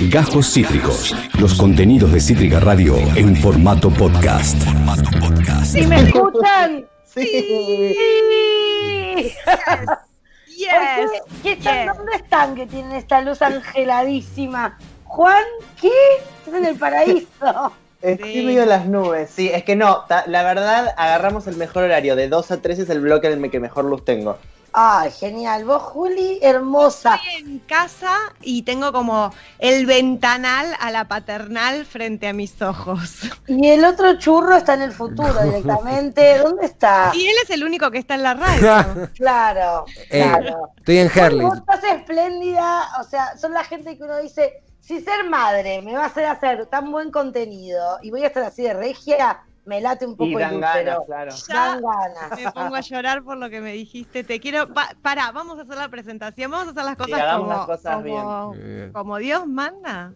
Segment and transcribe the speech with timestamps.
[0.00, 1.14] Gajos Cítricos.
[1.40, 4.56] Los contenidos de Cítrica Radio en formato podcast.
[5.64, 6.84] ¿Sí me escuchan?
[7.14, 8.02] Sí.
[10.56, 10.70] Yes.
[11.42, 14.78] ¿Qué están- ¿Dónde están que tienen esta luz angeladísima?
[15.04, 15.44] Juan,
[15.78, 15.90] ¿qué?
[16.38, 17.72] Estás en el paraíso.
[18.02, 18.42] Estoy Sí.
[18.42, 22.28] medio en las nubes, sí, es que no, la verdad agarramos el mejor horario, de
[22.28, 24.38] 2 a 3 es el bloque en el que mejor luz tengo.
[24.78, 25.64] Ay, genial.
[25.64, 27.14] Vos, Juli, hermosa.
[27.14, 33.20] Estoy en casa y tengo como el ventanal a la paternal frente a mis ojos.
[33.48, 36.36] Y el otro churro está en el futuro directamente.
[36.36, 37.10] ¿Dónde está?
[37.14, 39.08] Y él es el único que está en la radio.
[39.14, 40.70] Claro, Eh, claro.
[40.76, 41.46] Estoy en Herley.
[41.46, 45.94] Vos estás espléndida, o sea, son la gente que uno dice, si ser madre me
[45.94, 49.80] va a hacer hacer tan buen contenido y voy a estar así de regia, me
[49.80, 51.30] late un poco Y el ganas, claro.
[51.48, 52.40] Ya Dan ganas.
[52.40, 54.24] me pongo a llorar por lo que me dijiste.
[54.24, 54.72] Te quiero.
[54.72, 56.50] Pa- pará, vamos a hacer la presentación.
[56.50, 58.92] Vamos a hacer las cosas como, las cosas como, bien.
[58.92, 60.12] como Dios manda.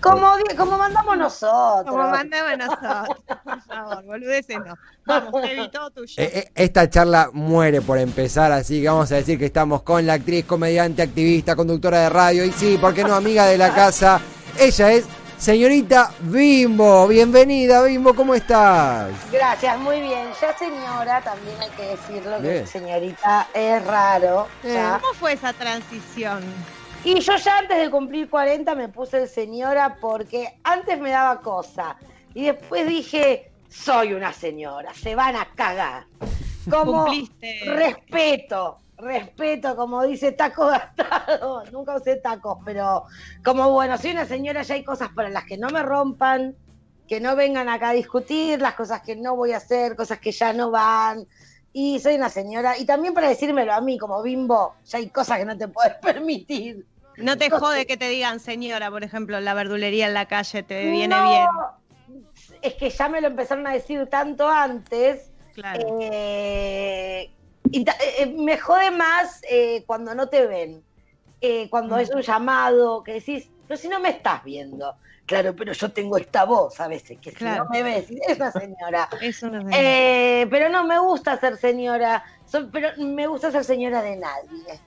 [0.00, 1.84] Como, di- como mandamos nosotros.
[1.94, 3.18] Como mandamos nosotros.
[3.44, 4.74] Por favor, boludeces no.
[5.06, 6.14] Vamos, Tevi, todo tuyo.
[6.20, 10.04] Eh, eh, esta charla muere por empezar, así que vamos a decir que estamos con
[10.04, 13.72] la actriz, comediante, activista, conductora de radio y sí, ¿por qué no, amiga de la
[13.72, 14.20] casa?
[14.58, 15.06] Ella es
[15.38, 17.06] señorita Bimbo.
[17.08, 19.10] Bienvenida, Bimbo, ¿cómo estás?
[19.30, 20.28] Gracias, muy bien.
[20.40, 24.48] Ya señora, también hay que decirlo, que señorita es raro.
[24.62, 24.98] ya.
[25.00, 26.42] ¿Cómo fue esa transición?
[27.04, 31.40] Y yo ya antes de cumplir 40 me puse el señora porque antes me daba
[31.40, 31.96] cosa.
[32.34, 36.06] Y después dije, soy una señora, se van a cagar.
[36.68, 37.60] Como Cumpliste.
[37.64, 41.64] respeto, respeto, como dice taco gastado.
[41.72, 43.04] Nunca usé tacos, pero
[43.44, 46.56] como bueno, soy una señora, ya hay cosas para las que no me rompan,
[47.06, 50.32] que no vengan acá a discutir, las cosas que no voy a hacer, cosas que
[50.32, 51.26] ya no van.
[51.72, 55.38] Y soy una señora, y también para decírmelo a mí como bimbo, ya hay cosas
[55.38, 56.86] que no te puedes permitir.
[57.18, 60.90] No te jode que te digan señora, por ejemplo, la verdulería en la calle te
[60.90, 62.26] viene No, bien.
[62.60, 65.30] Es que ya me lo empezaron a decir tanto antes.
[65.54, 65.98] Claro.
[66.02, 67.30] eh,
[67.70, 70.84] y ta- eh, eh, me jode más eh, cuando no te ven.
[71.40, 72.00] Eh, cuando Mm.
[72.00, 74.96] es un llamado que decís, pero si no me estás viendo.
[75.26, 78.52] Claro, pero yo tengo esta voz a veces, que si no me ves, es una
[78.52, 79.08] señora.
[79.20, 79.76] Es una señora.
[79.78, 84.80] Eh, pero no me gusta ser señora, so- pero me gusta ser señora de nadie.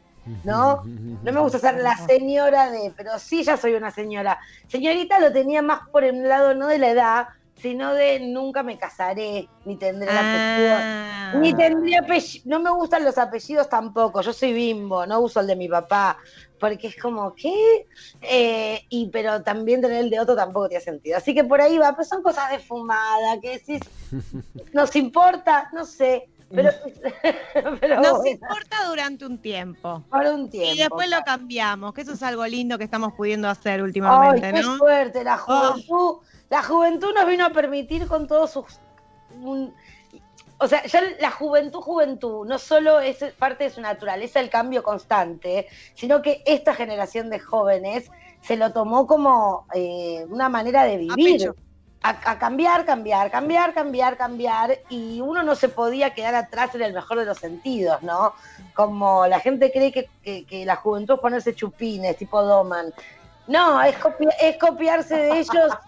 [0.43, 0.81] ¿no?
[1.21, 4.39] No me gusta ser la señora de, pero sí ya soy una señora.
[4.67, 7.27] Señorita lo tenía más por el lado no de la edad,
[7.61, 10.75] sino de nunca me casaré, ni tendré el apellido.
[10.79, 11.33] Ah.
[11.35, 12.43] Ni tendría apellido.
[12.45, 14.21] No me gustan los apellidos tampoco.
[14.21, 16.17] Yo soy bimbo, no uso el de mi papá.
[16.59, 17.87] Porque es como, ¿qué?
[18.21, 21.17] Eh, y pero también tener el de otro tampoco tiene sentido.
[21.17, 23.79] Así que por ahí va, pero son cosas de fumada, que decís,
[24.73, 26.29] nos importa, no sé.
[26.51, 26.71] Pero,
[27.79, 30.03] pero Nos bueno, importa durante un tiempo.
[30.09, 30.73] por un tiempo.
[30.73, 34.51] Y después lo cambiamos, que eso es algo lindo que estamos pudiendo hacer Ay, últimamente,
[34.53, 34.77] qué ¿no?
[34.77, 36.17] suerte, la juventud.
[36.49, 38.65] La juventud nos vino a permitir con todos sus.
[39.43, 39.73] un-
[40.61, 44.83] o sea, ya la juventud, juventud, no solo es parte de su naturaleza el cambio
[44.83, 48.11] constante, sino que esta generación de jóvenes
[48.41, 51.15] se lo tomó como eh, una manera de vivir.
[52.01, 56.81] A, a cambiar, cambiar, cambiar, cambiar, cambiar, y uno no se podía quedar atrás en
[56.81, 58.33] el mejor de los sentidos, ¿no?
[58.73, 62.93] Como la gente cree que, que- que la juventud es ponerse chupines, tipo Doman.
[63.49, 65.49] No, es, copi- es copiarse de ellos.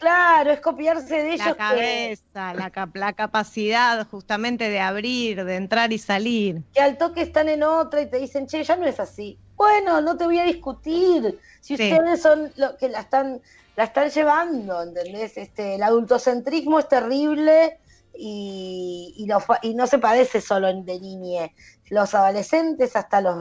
[0.00, 1.46] Claro, es copiarse de ellos.
[1.46, 6.62] La que- cabeza, la, cap- la capacidad justamente de abrir, de entrar y salir.
[6.74, 9.38] que al toque están en otra y te dicen, che, ya no es así.
[9.56, 11.38] Bueno, no te voy a discutir.
[11.60, 11.90] Si Sí.
[11.90, 13.40] ustedes son los que la están,
[13.76, 15.38] la están llevando, ¿entendés?
[15.38, 17.78] Este, el adultocentrismo es terrible
[18.18, 21.54] y, y, fa- y no se padece solo en- de niñe.
[21.88, 23.38] Los adolescentes hasta los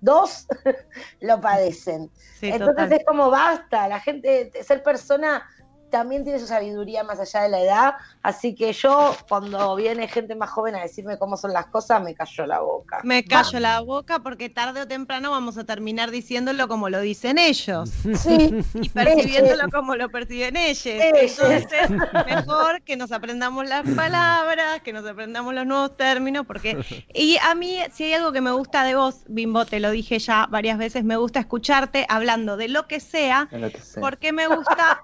[0.00, 0.46] 22
[1.20, 2.10] lo padecen.
[2.40, 2.92] Sí, Entonces total.
[2.92, 5.46] es como basta, la gente, ser persona
[5.90, 10.34] también tiene su sabiduría más allá de la edad, así que yo cuando viene gente
[10.34, 13.00] más joven a decirme cómo son las cosas, me cayó la boca.
[13.04, 17.38] Me callo la boca porque tarde o temprano vamos a terminar diciéndolo como lo dicen
[17.38, 20.86] ellos Sí, y percibiéndolo como lo perciben ellos.
[20.86, 21.38] Ellos.
[21.38, 21.90] Entonces,
[22.26, 26.78] mejor que nos aprendamos las palabras, que nos aprendamos los nuevos términos, porque
[27.14, 30.18] y a mí si hay algo que me gusta de vos, Bimbo, te lo dije
[30.18, 34.00] ya varias veces, me gusta escucharte hablando de lo que sea, lo que sé.
[34.00, 35.02] porque me gusta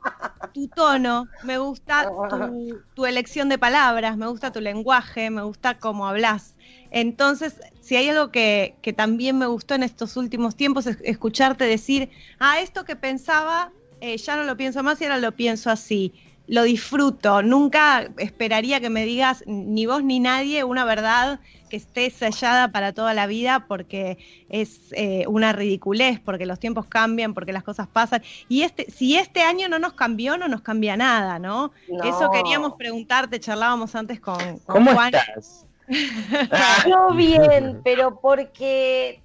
[0.53, 5.79] tu tono, me gusta tu, tu elección de palabras, me gusta tu lenguaje, me gusta
[5.79, 6.57] cómo hablas.
[6.91, 11.65] Entonces, si hay algo que, que también me gustó en estos últimos tiempos es escucharte
[11.65, 15.71] decir, ah, esto que pensaba, eh, ya no lo pienso más y ahora lo pienso
[15.71, 16.15] así.
[16.47, 17.43] Lo disfruto.
[17.43, 22.93] Nunca esperaría que me digas, ni vos ni nadie, una verdad que esté sellada para
[22.93, 24.19] toda la vida porque
[24.49, 28.23] es eh, una ridiculez, porque los tiempos cambian, porque las cosas pasan.
[28.49, 31.73] Y este, si este año no nos cambió, no nos cambia nada, ¿no?
[31.89, 32.05] No.
[32.05, 35.15] Eso queríamos preguntarte, charlábamos antes con, con ¿Cómo Juan.
[35.15, 35.67] estás?
[36.89, 39.23] Yo bien, pero porque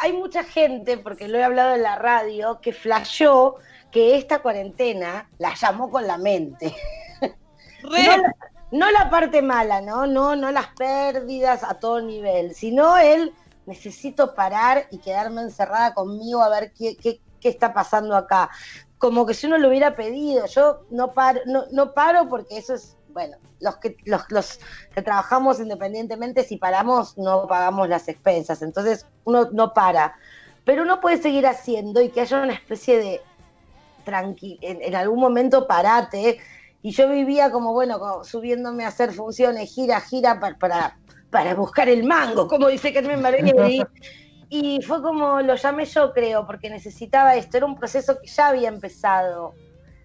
[0.00, 3.56] hay mucha gente, porque lo he hablado en la radio, que flashó
[3.92, 6.74] que esta cuarentena la llamó con la mente.
[7.20, 8.34] Re- No la,
[8.72, 10.06] no la parte mala, ¿no?
[10.06, 13.32] No, no las pérdidas a todo nivel, sino el
[13.66, 18.50] necesito parar y quedarme encerrada conmigo a ver qué, qué, qué está pasando acá.
[18.98, 22.74] Como que si uno lo hubiera pedido, yo no paro, no, no paro porque eso
[22.74, 24.58] es, bueno, los que, los, los
[24.94, 28.62] que trabajamos independientemente, si paramos, no pagamos las expensas.
[28.62, 30.16] Entonces uno no para.
[30.64, 33.20] Pero uno puede seguir haciendo y que haya una especie de
[34.04, 36.38] tranqui en, en algún momento parate.
[36.82, 40.98] Y yo vivía como, bueno, como subiéndome a hacer funciones, gira, gira, para, para,
[41.30, 43.84] para buscar el mango, como dice Carmen Marguerite.
[44.54, 47.56] Y fue como lo llamé yo, creo, porque necesitaba esto.
[47.56, 49.54] Era un proceso que ya había empezado.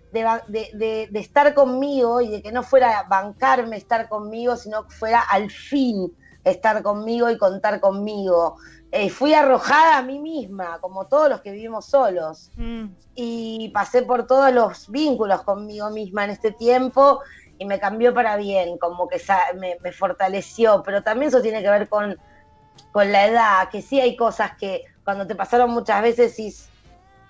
[0.10, 4.84] De, de- de- de estar conmigo y de que no fuera bancarme estar conmigo, sino
[4.88, 6.16] que fuera al fin
[6.46, 8.56] estar conmigo y contar conmigo.
[8.92, 12.86] Eh, fui arrojada a mí misma, como todos los que vivimos solos Mm.
[13.16, 17.20] y pasé por todos los vínculos conmigo misma en este tiempo
[17.60, 19.22] y me cambió para bien, como que
[19.56, 22.18] me, me fortaleció, pero también eso tiene que ver con,
[22.94, 26.70] con la edad, que sí hay cosas que cuando te pasaron muchas veces decís,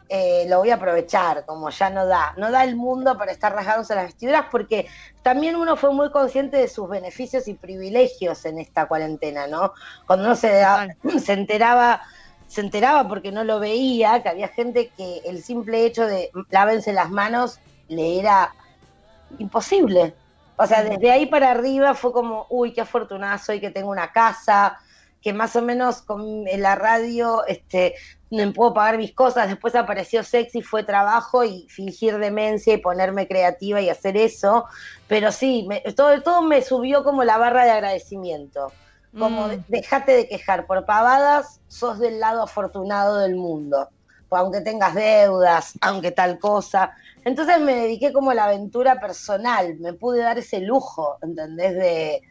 [0.09, 3.53] eh, lo voy a aprovechar, como ya no da, no da el mundo para estar
[3.53, 4.87] rasgándose las vestiduras, porque
[5.21, 9.73] también uno fue muy consciente de sus beneficios y privilegios en esta cuarentena, ¿no?
[10.05, 10.87] Cuando uno se, da-
[11.23, 12.01] se enteraba
[12.47, 16.93] se enteraba porque no lo veía, que había gente que el simple hecho de lávense
[16.93, 17.59] las manos
[17.89, 18.53] le era
[19.37, 20.15] imposible.
[20.55, 24.11] O sea, desde ahí para arriba fue como, uy, qué afortunada soy que tengo una
[24.11, 24.77] casa,
[25.21, 27.95] que más o menos con la radio este,
[28.29, 29.47] me puedo pagar mis cosas.
[29.47, 34.65] Después apareció sexy, fue trabajo y fingir demencia y ponerme creativa y hacer eso.
[35.07, 38.73] Pero sí, me- todo, todo me subió como la barra de agradecimiento.
[39.17, 39.49] Como Mm.
[39.49, 43.89] de- dejate de quejar por pavadas, sos del lado afortunado del mundo.
[44.29, 46.91] Aunque tengas deudas, aunque tal cosa.
[47.23, 51.73] Entonces me dediqué como a la aventura personal, me pude dar ese lujo, ¿entendés?
[51.75, 52.21] De,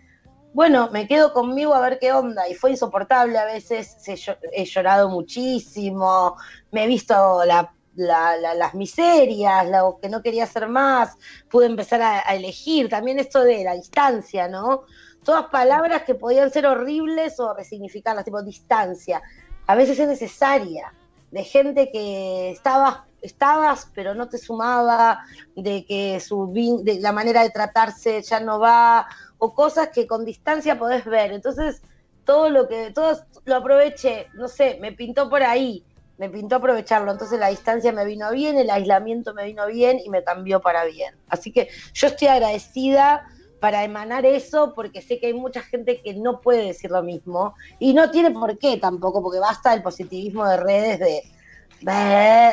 [0.57, 2.49] bueno, me quedo conmigo a ver qué onda.
[2.49, 6.35] Y fue insoportable a veces, he, llo- he llorado muchísimo,
[6.73, 11.19] me he visto la- la- la- las miserias, lo que no quería hacer más,
[11.51, 12.89] pude empezar a, elegir.
[12.89, 14.85] También esto de la distancia, ¿no?
[15.23, 19.21] Todas palabras que podían ser horribles o resignificarlas, tipo distancia.
[19.67, 20.91] A veces es necesaria,
[21.33, 25.21] de gente que estabas, estabas pero no te sumaba,
[25.55, 26.51] de que su
[26.83, 29.07] de la manera de tratarse ya no va,
[29.39, 31.33] o cosas que con distancia podés ver.
[31.33, 31.83] Entonces,
[32.25, 35.85] todo lo que, todo lo aproveché, no sé, me pintó por ahí,
[36.19, 37.13] me pintó aprovecharlo.
[37.13, 40.85] Entonces la distancia me vino bien, el aislamiento me vino bien y me cambió para
[40.85, 41.15] bien.
[41.29, 43.25] Así que yo estoy agradecida
[43.61, 47.55] para emanar eso porque sé que hay mucha gente que no puede decir lo mismo
[47.79, 51.23] y no tiene por qué tampoco, porque basta el positivismo de redes de.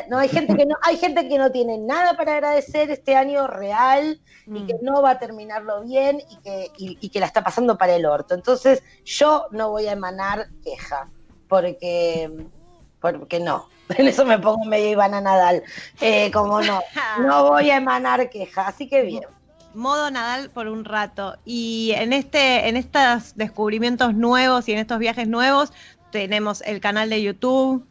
[0.10, 3.48] No hay gente que no hay gente que no tiene nada para agradecer este año
[3.48, 4.68] real y Mm.
[4.68, 7.96] que no va a terminarlo bien y que, y, y que la está pasando para
[7.96, 8.34] el orto.
[8.34, 11.10] Entonces, yo no voy a emanar queja,
[11.48, 12.30] porque,
[13.00, 13.70] porque no.
[13.98, 15.64] En eso me pongo medio Ivana Nadal.
[16.02, 16.82] Eh, como no,
[17.22, 19.24] no voy a emanar queja, así que bien.
[19.74, 21.38] modo Nadal por un rato.
[21.46, 25.72] Y en este, en estos descubrimientos nuevos y en estos viajes nuevos,
[26.12, 27.86] tenemos el canal de YouTube.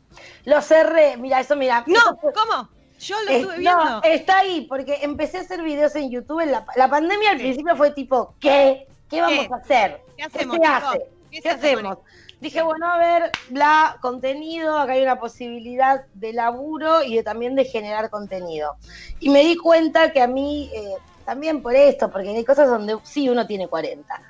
[0.45, 1.85] Lo cerré, mira, eso mira.
[1.87, 2.69] No, eso fue- ¿cómo?
[2.99, 3.85] Yo lo estuve viendo.
[3.85, 6.41] no, está ahí, porque empecé a hacer videos en YouTube.
[6.41, 8.87] En la, la pandemia al principio fue tipo, ¿qué?
[9.09, 9.55] ¿Qué vamos ¿Qué?
[9.55, 10.01] a hacer?
[10.17, 10.83] ¿Qué hacemos, se chicos?
[10.85, 10.99] hace?
[11.31, 11.99] ¿Qué ¿Qué hace con hacemos?
[12.41, 17.55] Dije, bueno, a ver, bla, contenido, acá hay una posibilidad de laburo y de, también
[17.55, 18.77] de generar contenido.
[19.21, 22.99] Y me di cuenta que a mí, eh, también por esto, porque hay cosas donde
[23.05, 24.21] sí uno tiene 40.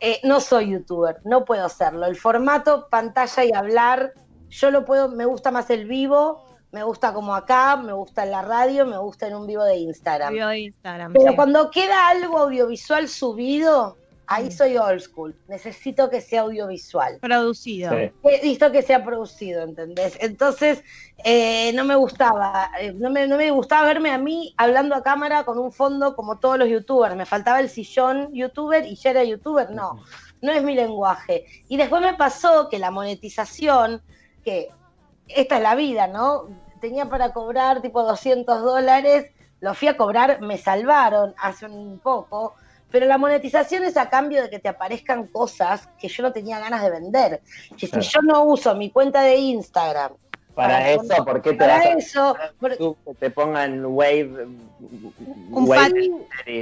[0.00, 2.06] eh, no soy youtuber, no puedo hacerlo.
[2.06, 4.12] El formato pantalla y hablar,
[4.50, 8.30] yo lo puedo, me gusta más el vivo, me gusta como acá, me gusta en
[8.30, 10.32] la radio, me gusta en un vivo de Instagram.
[10.32, 11.12] Video de Instagram.
[11.12, 11.36] Pero sí.
[11.36, 14.50] cuando queda algo audiovisual subido, ahí Mm.
[14.50, 15.34] soy old school.
[15.48, 17.18] Necesito que sea audiovisual.
[17.20, 17.90] Producido.
[17.92, 18.12] Sí.
[18.22, 20.18] Necesito que sea producido, ¿entendés?
[20.20, 20.84] Entonces,
[21.24, 25.02] eh, no me gustaba, eh, no, me, no me gustaba verme a mí hablando a
[25.02, 27.16] cámara con un fondo como todos los youtubers.
[27.16, 29.70] Me faltaba el sillón youtuber y ya era youtuber.
[29.70, 30.04] No,
[30.42, 31.46] no es mi lenguaje.
[31.68, 34.02] Y después me pasó que la monetización,
[34.44, 34.70] que
[35.28, 36.48] esta es la vida, ¿no?
[36.80, 42.54] Tenía para cobrar tipo 200 dólares lo fui a cobrar, me salvaron hace un poco,
[42.90, 46.58] pero la monetización es a cambio de que te aparezcan cosas que yo no tenía
[46.60, 47.42] ganas de vender.
[47.76, 48.06] Que si Claro.
[48.06, 50.12] yo no uso mi cuenta de Instagram
[50.58, 54.46] Para eso, ¿por qué te para vas a eso, por- que te pongan Wave?
[55.50, 56.10] Un Wave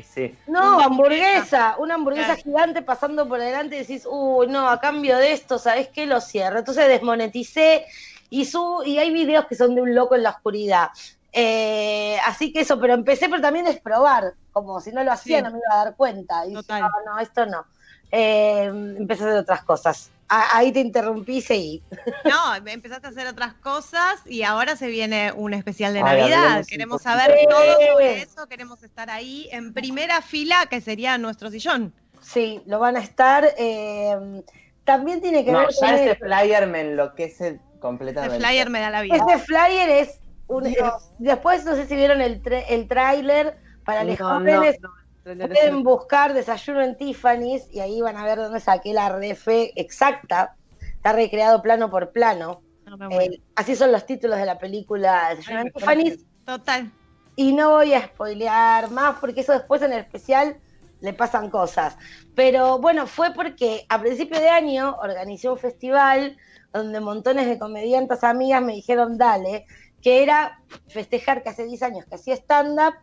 [0.07, 0.35] sí.
[0.47, 2.43] No, hamburguesa, una hamburguesa Claro.
[2.43, 6.05] gigante pasando por delante y decís, uy, no, a cambio de esto, ¿sabes qué?
[6.05, 6.59] Lo cierro.
[6.59, 7.87] Entonces desmoneticé
[8.29, 10.89] y subo, y hay videos que son de un loco en la oscuridad.
[11.33, 15.39] Eh, así que eso, pero empecé, pero también es probar, como si no lo hacía
[15.39, 15.45] Sí.
[15.45, 16.45] no me iba a dar cuenta.
[16.45, 16.83] Y dije, Total.
[16.83, 17.65] no, no, esto no.
[18.13, 20.11] Eh, empecé a hacer otras cosas.
[20.29, 21.83] A- ahí te interrumpí y seguí.
[22.25, 26.65] No, empezaste a hacer otras cosas y ahora se viene un especial de Ay, Navidad.
[26.69, 27.47] Queremos saber Sí.
[27.49, 31.93] todo sobre eso, queremos estar ahí en primera fila, que sería nuestro sillón.
[32.21, 33.45] Sí, lo van a estar.
[33.57, 34.43] eh,
[34.85, 38.39] también tiene que No, ver ya con ese el- flyer me enloquece Ese completamente.
[38.39, 39.17] flyer me da la vida.
[39.17, 40.75] Este flyer es un.
[41.19, 44.77] Después, no sé si vieron el, tra- el tráiler para los No, no, jóvenes.
[44.81, 44.91] no,
[45.35, 49.73] trailer Pueden buscar Desayuno en Tiffany's y ahí van a ver dónde saqué la refe
[49.75, 50.55] exacta.
[50.81, 52.63] Está recreado plano por plano.
[52.85, 53.35] No me muero.
[53.35, 56.25] Eh, así son los títulos de la película Desayuno Ay, en Tiffany's.
[56.45, 56.93] Total.
[57.35, 60.59] Y no voy a spoilear más porque eso después en el especial
[61.01, 61.99] le pasan cosas.
[62.35, 66.37] Pero bueno, fue porque a principio de año organizé un festival
[66.73, 69.67] donde montones de comediantes amigas me dijeron dale,
[70.01, 72.95] que era festejar que hace 10 años que hacía stand-up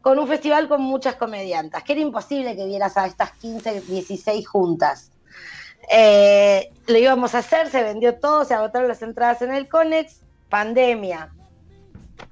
[0.00, 4.46] con un festival con muchas comediantas, que era imposible que vieras a estas 15, 16
[4.46, 5.10] juntas.
[5.90, 10.20] Eh, lo íbamos a hacer, se vendió todo, se agotaron las entradas en el Conex,
[10.48, 11.32] pandemia,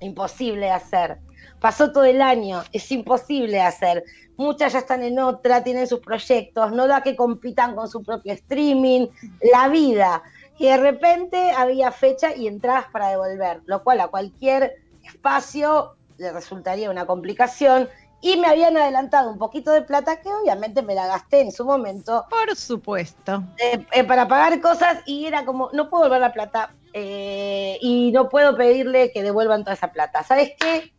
[0.00, 1.18] imposible hacer.
[1.60, 4.04] Pasó todo el año, es imposible hacer.
[4.36, 8.32] Muchas ya están en otra, tienen sus proyectos, no da que compitan con su propio
[8.32, 9.06] streaming,
[9.52, 10.22] la vida.
[10.58, 16.32] Y de repente había fecha y entradas para devolver, lo cual a cualquier espacio le
[16.32, 17.88] resultaría una complicación.
[18.20, 21.62] Y me habían adelantado un poquito de plata que obviamente me la gasté en su
[21.64, 23.42] momento Por supuesto.
[23.58, 28.12] eh, eh, para pagar cosas y era como, no puedo devolver la plata eh, y
[28.12, 30.22] no puedo pedirle que devuelvan toda esa plata.
[30.22, 30.94] ¿Sabes qué?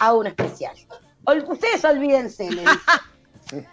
[0.00, 0.74] Hago un especial.
[1.24, 2.50] Ol- ustedes olvídense.
[2.50, 3.66] le dije.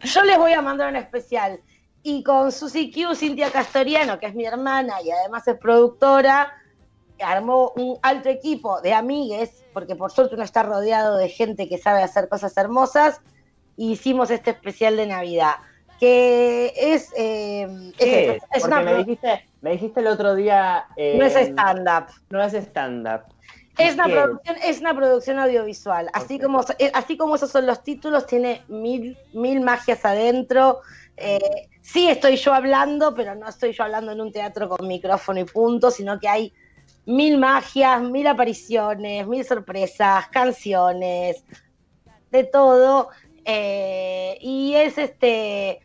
[0.02, 1.60] Yo les voy a mandar un especial.
[2.02, 6.52] Y con Susi Q, Cintia Castoriano, que es mi hermana y además es productora,
[7.22, 11.78] armó un alto equipo de amigues, porque por suerte uno está rodeado de gente que
[11.78, 13.20] sabe hacer cosas hermosas,
[13.76, 15.54] y hicimos este especial de Navidad,
[16.00, 18.64] que es, eh, es, ¿Qué es es?
[18.64, 20.86] una Porque me dijiste, me dijiste el otro día.
[20.96, 22.06] eh, no es stand-up.
[22.30, 23.22] No es stand-up.
[23.78, 26.10] Es una, ¿Qué producción, es una producción audiovisual.
[26.12, 30.80] Así, como, eh, así como esos son los títulos, tiene mil, mil magias adentro.
[31.16, 35.38] Eh, sí estoy yo hablando, pero no estoy yo hablando en un teatro con micrófono
[35.38, 36.52] y punto, sino que hay
[37.08, 41.42] mil magias, mil apariciones, mil sorpresas, canciones,
[42.30, 43.08] de todo.
[43.44, 45.80] Eh, y es este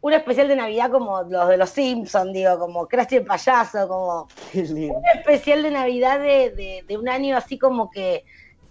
[0.00, 4.28] un especial de Navidad como los de los Simpsons, digo, como Krusty el payaso, como
[4.54, 8.24] un especial de Navidad de, de- de un año así como que,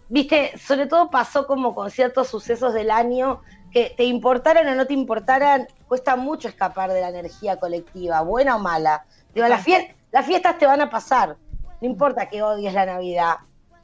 [0.10, 3.42] viste, sobre todo pasó como con ciertos sucesos del año
[3.72, 8.58] que te importaran o no te importaran, cuesta mucho escapar de la energía colectiva, buena
[8.58, 9.04] o mala.
[9.34, 11.38] Digo, las, fie- las fiestas te van a pasar,
[11.84, 13.36] no importa que odies la Navidad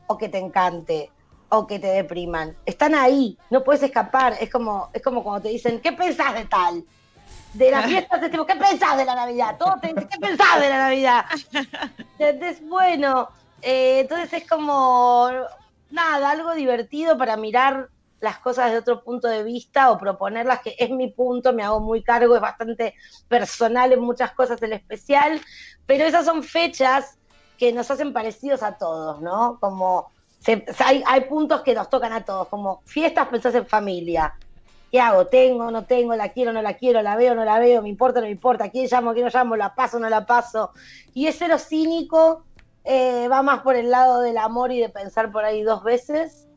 [0.08, 1.12] o que te encante
[1.50, 5.50] o que te depriman, están ahí, no puedes escapar, es como, es como cuando te
[5.50, 6.86] dicen, ¿qué pensás de tal?
[7.54, 9.58] De las fiestas ¿qué pensás de la Navidad?
[9.58, 11.26] Todo te dice, ¿qué pensás de la Navidad?
[12.20, 13.28] Entonces, bueno,
[13.62, 15.28] eh, entonces es como,
[15.92, 17.90] nada, algo divertido para mirar
[18.22, 21.82] las cosas de otro punto de vista o proponerlas, que es mi punto, me hago
[21.82, 22.94] muy cargo, es bastante
[23.28, 25.42] personal en muchas cosas el especial,
[25.86, 27.19] pero esas son fechas
[27.60, 29.60] que nos hacen parecidos a todos, ¿no?
[29.62, 34.34] Como se- hay, hay puntos que nos tocan a todos, como fiestas pensás en familia.
[34.92, 35.28] ¿Qué hago?
[35.28, 36.16] ¿Tengo, no tengo?
[36.16, 37.02] ¿La quiero, no la quiero?
[37.04, 37.82] ¿La veo, no la veo?
[37.84, 38.70] ¿Me importa, no me importa?
[38.72, 39.56] ¿Quién llamo, quién no llamo?
[39.56, 40.72] ¿La paso, no la paso?
[41.14, 42.48] Y ese lo cínico
[42.84, 46.48] eh, va más por el lado del amor y de pensar por ahí dos veces.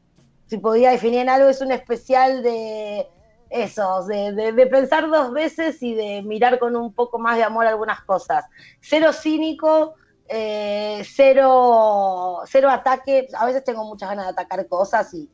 [0.47, 3.11] Si podía definir en algo, es un especial de
[3.49, 7.45] eso, de, de- de pensar dos veces y de mirar con un poco más de
[7.45, 8.45] amor algunas cosas.
[8.81, 9.95] Cero cínico,
[10.29, 13.29] eh, cero, cero ataque.
[13.39, 15.31] A veces tengo muchas ganas de atacar cosas y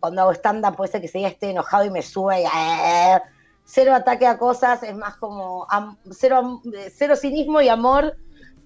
[0.00, 3.20] cuando hago stand-up puede ser que ya esté enojado y me sube y eh,
[3.64, 6.60] cero ataque a cosas, es más como am- cero,
[6.94, 8.16] cero cinismo y amor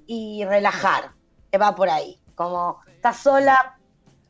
[0.07, 1.13] y relajar,
[1.51, 2.21] que va por ahí.
[2.35, 3.79] Como estás sola,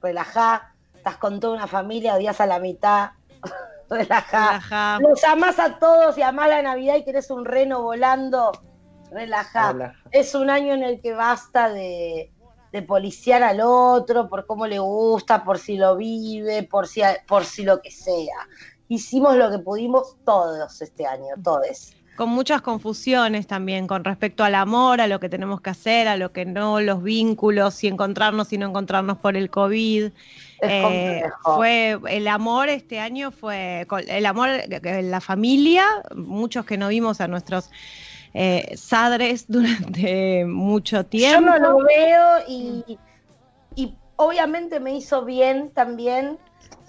[0.02, 3.10] relajá, estás con toda una familia, odias a la mitad,
[3.90, 4.48] relajá.
[4.48, 4.98] Relajá.
[5.00, 8.52] Los amás a todos y amás la Navidad y querés un reno volando,
[9.10, 9.94] Relaja.
[10.10, 12.30] Es un año en el que basta de,
[12.72, 17.44] de policiar al otro por cómo le gusta, por si lo vive, por si, por
[17.44, 18.48] si lo que sea.
[18.88, 24.54] Hicimos lo que pudimos todos este año, todos con muchas confusiones también con respecto al
[24.54, 28.52] amor, a lo que tenemos que hacer, a lo que no, los vínculos, si encontrarnos
[28.52, 30.10] y no encontrarnos por el COVID.
[30.60, 36.88] Eh, fue el amor este año fue el amor en la familia, muchos que no
[36.88, 37.70] vimos a nuestros
[38.34, 41.40] eh, sadres durante mucho tiempo.
[41.40, 42.98] Yo no lo veo y,
[43.74, 46.38] y obviamente me hizo bien también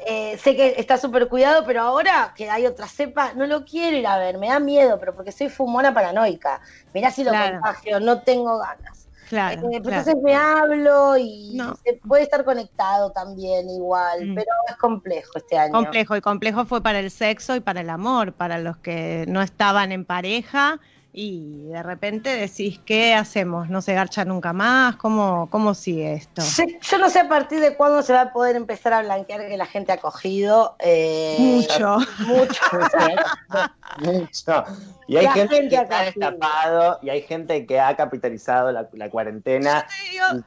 [0.05, 3.97] eh, sé que está súper cuidado, pero ahora que hay otra cepa, no lo quiero
[3.97, 6.59] ir a ver, me da miedo, pero porque soy fumona paranoica.
[6.93, 9.07] Mirá si lo contagio, no tengo ganas.
[9.29, 14.35] Claro, eh, Entonces me hablo y se puede estar conectado también igual, mm.
[14.35, 15.71] pero es complejo este año.
[15.71, 19.41] Complejo, y complejo fue para el sexo y para el amor, para los que no
[19.41, 20.79] estaban en pareja
[21.13, 23.69] y de repente decís, ¿qué hacemos?
[23.69, 24.95] ¿No se garcha nunca más?
[24.95, 26.41] ¿Cómo, cómo sigue esto?
[26.41, 29.57] Yo, no sé a partir de cuándo se va a poder empezar a blanquear que
[29.57, 30.75] la gente ha cogido.
[30.79, 31.97] Eh, mucho.
[32.19, 32.61] Mucho.
[33.99, 34.63] mucho.
[35.07, 39.85] Y hay gente, que ha destapado y hay gente que ha capitalizado la, cuarentena.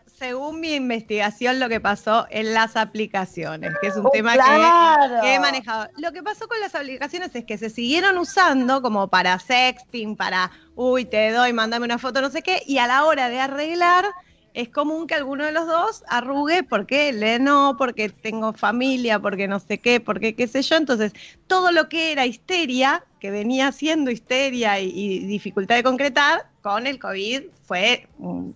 [0.06, 5.34] según mi investigación, lo que pasó en las aplicaciones, que es un oh, tema que,
[5.34, 5.88] he manejado.
[5.98, 10.50] Lo que pasó con las aplicaciones es que se siguieron usando como para sexting, para,
[10.76, 14.06] uy, te doy, mándame una foto, no sé qué, y a la hora de arreglar
[14.54, 19.48] es común que alguno de los dos arrugue porque le no, porque tengo familia, porque
[19.48, 20.76] no sé qué, porque qué sé yo.
[20.76, 21.12] Entonces,
[21.48, 27.00] todo lo que era histeria, que venía siendo histeria y, dificultad de concretar, con el
[27.00, 28.08] COVID fue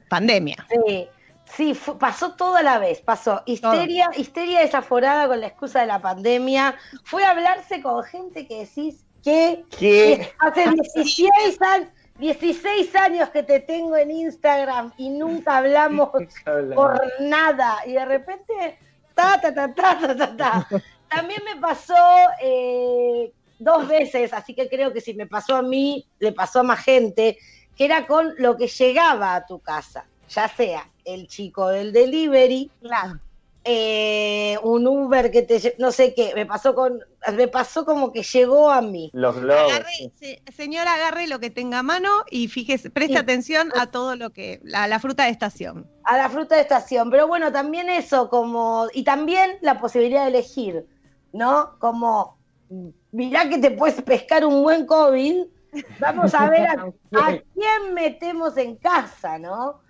[0.08, 0.66] pandemia.
[0.70, 1.08] Sí.
[1.56, 5.98] Sí, pasó todo a la vez, pasó histeria, histeria desaforada con la excusa de la
[5.98, 13.30] pandemia, fue a hablarse con gente que decís que, que hace 16 años, 16 años
[13.30, 16.10] que te tengo en Instagram y nunca hablamos
[16.74, 17.78] por nada.
[17.86, 18.78] Y de repente,
[19.14, 20.68] ta, ta, ta, ta, ta, ta,
[21.08, 21.94] También me pasó
[22.42, 26.64] eh, dos veces, así que creo que si me pasó a mí, le pasó a
[26.64, 27.38] más gente,
[27.76, 32.70] que era con lo que llegaba a tu casa, ya sea el chico del delivery,
[32.82, 33.20] claro.
[33.70, 37.00] Eh, un Uber que te no sé qué, me pasó con
[37.34, 39.10] me pasó como que llegó a mí.
[39.12, 39.72] Los globos.
[40.56, 44.62] señora, agarre lo que tenga a mano y fíjese, preste atención a todo lo que
[44.72, 45.86] a la fruta de estación.
[46.04, 50.28] A la fruta de estación, pero bueno, también eso como y también la posibilidad de
[50.28, 50.86] elegir,
[51.34, 51.78] ¿no?
[51.78, 52.38] Como
[53.12, 55.44] mirá que te puedes pescar un buen COVID,
[56.00, 56.72] vamos a ver a,
[57.20, 59.80] a quién metemos en casa, ¿no?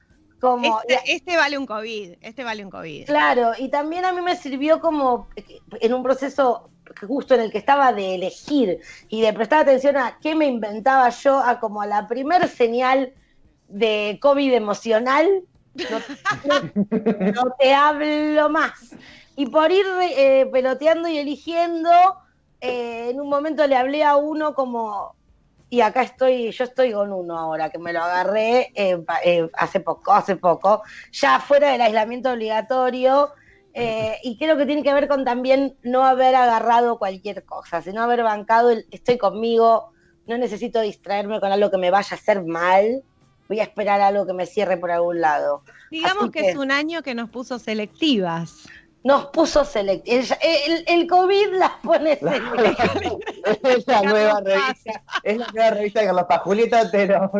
[0.40, 3.06] Este, este, vale un COVID, este vale un COVID.
[3.06, 5.28] Claro, y también a mí me sirvió como
[5.80, 6.70] en un proceso
[7.06, 11.08] justo en el que estaba de elegir y de prestar atención a qué me inventaba
[11.10, 13.12] yo, a como a la primer señal
[13.68, 15.42] de COVID emocional,
[15.74, 18.94] no, te hablo más.
[19.36, 21.90] Y por ir eh, peloteando y eligiendo,
[22.60, 25.14] eh, en un momento le hablé a uno como
[25.70, 29.80] y acá estoy, yo estoy con uno ahora, que me lo agarré eh, eh, hace
[29.80, 33.30] poco, hace poco, ya fuera del aislamiento obligatorio,
[33.74, 38.02] eh, y creo que tiene que ver con también no haber agarrado cualquier cosa, sino
[38.02, 39.92] haber bancado el estoy conmigo,
[40.26, 43.02] no necesito distraerme con algo que me vaya a hacer mal,
[43.48, 45.62] voy a esperar algo que me cierre por algún lado.
[45.90, 48.66] Digamos que, es un año que nos puso selectivas
[49.04, 50.36] nos puso selectivas.
[50.40, 52.96] El, el, COVID las pone selectivas.
[53.64, 55.02] es la nueva revista.
[55.22, 57.30] Es la nueva revista de Carlos Pajulita te lo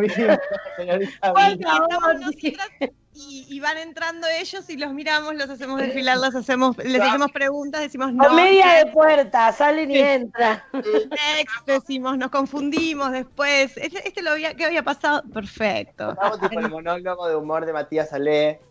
[3.13, 7.31] y, y, van entrando ellos y los miramos, los hacemos desfilar, los hacemos, les hacemos
[7.31, 8.33] preguntas, decimos no.
[8.33, 10.63] media de puerta, salen y entran.
[10.73, 13.75] Next, decimos, nos confundimos después.
[13.75, 15.23] Este, este lo había, ¿qué había pasado?
[15.33, 16.11] Perfecto.
[16.11, 18.61] Estamos tipo el monólogo de humor de Matías Ale.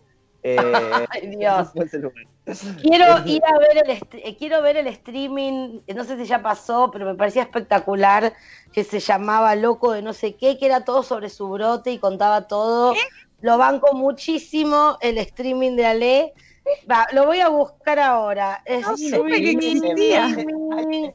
[0.42, 0.56] Eh,
[1.10, 1.68] Ay, Dios.
[2.80, 6.90] Quiero ir a ver el eh, quiero ver el streaming, no sé si ya pasó,
[6.90, 8.32] pero me parecía espectacular
[8.72, 11.98] que se llamaba Loco de no sé qué, que era todo sobre su brote y
[11.98, 12.94] contaba todo.
[13.40, 16.34] Lo banco muchísimo el streaming de Ale.
[16.90, 18.62] Va, lo voy a buscar ahora.
[18.64, 20.28] Es no que existía.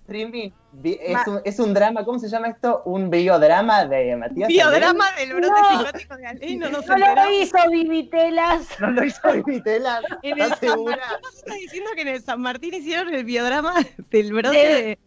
[0.01, 0.51] Streaming
[0.83, 2.81] es un, es un, drama, ¿cómo se llama esto?
[2.85, 4.47] Un biodrama de Matías.
[4.47, 6.55] Biodrama del brote psicótico de Ale.
[6.55, 8.79] No, no, lo hizo Vivitelas.
[8.79, 10.03] No lo hizo Vivitelas.
[10.23, 10.99] El San Martín,
[11.35, 13.75] estás diciendo que en el San Martín hicieron el biodrama
[14.09, 14.99] del brote de...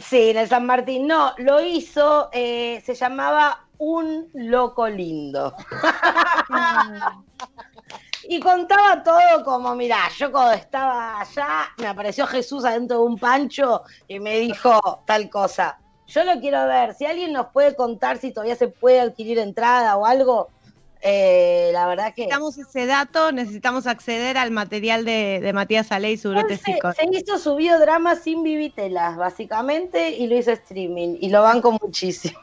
[0.00, 1.06] Sí, en el San Martín.
[1.06, 5.54] No, lo hizo, eh, se llamaba Un Loco Lindo.
[8.28, 13.18] y contaba todo como, mira, yo cuando estaba allá, me apareció Jesús adentro de un
[13.18, 15.78] pancho y me dijo tal cosa.
[16.06, 16.94] Yo lo quiero ver.
[16.94, 20.48] Si alguien nos puede contar si todavía se puede adquirir entrada o algo,
[21.00, 22.22] Eh, la verdad que.
[22.22, 27.08] Necesitamos ese dato, necesitamos acceder al material de, de Matías Aley, su brote se, se
[27.12, 32.40] hizo su biodrama sin vivitelas, básicamente, y lo hizo streaming, y lo banco muchísimo.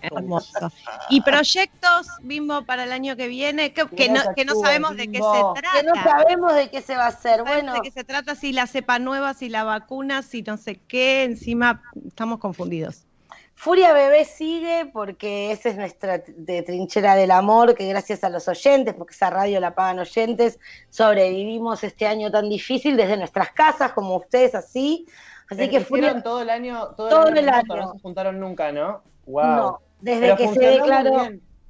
[0.00, 0.72] Hermoso.
[1.08, 3.72] ¿Y proyectos, Bimbo, para el año que viene?
[3.72, 5.80] Que, que, no, que no, sabemos de qué se trata.
[5.80, 7.42] Que no sabemos de qué se va a hacer.
[7.42, 7.74] Bueno.
[7.74, 11.24] De qué se trata, si la cepa nueva, si la vacuna, si no sé qué.
[11.24, 13.06] Encima estamos confundidos.
[13.54, 18.48] Furia Bebé sigue porque esa es nuestra de trinchera del amor, que gracias a los
[18.48, 20.58] oyentes, porque esa radio la pagan oyentes,
[20.90, 25.06] sobrevivimos este año tan difícil desde nuestras casas, como ustedes así.
[25.48, 29.04] Así que Furia todo el año, todo, el año, no se juntaron nunca, ¿no?
[29.26, 29.56] Wow.
[29.56, 31.28] No, desde que se declaró.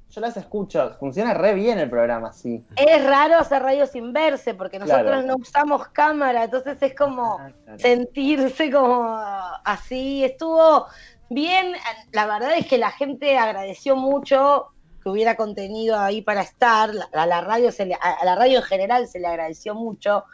[0.09, 2.63] Yo las escucho, funciona re bien el programa, sí.
[2.75, 7.51] Es raro hacer radio sin verse, porque nosotros no usamos cámara, entonces es como ah,
[7.77, 9.17] sentirse como
[9.63, 10.23] así.
[10.23, 10.85] Estuvo
[11.33, 11.73] Bien,
[12.11, 14.67] la verdad es que la gente agradeció mucho
[15.01, 19.07] que hubiera contenido ahí para estar, a la radio se a la radio en general
[19.07, 20.25] se le agradeció mucho,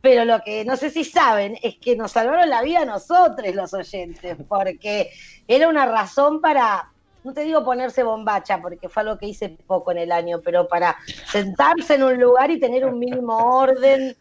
[0.00, 3.54] pero lo que no sé si saben es que nos salvaron la vida a nosotros
[3.54, 5.10] los oyentes, porque
[5.48, 6.90] era una razón para,
[7.24, 10.68] no te digo ponerse bombacha, porque fue algo que hice poco en el año, pero
[10.68, 10.96] para
[11.30, 14.16] sentarse en un lugar y tener un mínimo orden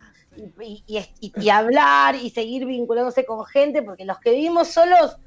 [0.60, 5.18] y, hablar y seguir vinculándose con gente, porque los que vivimos solos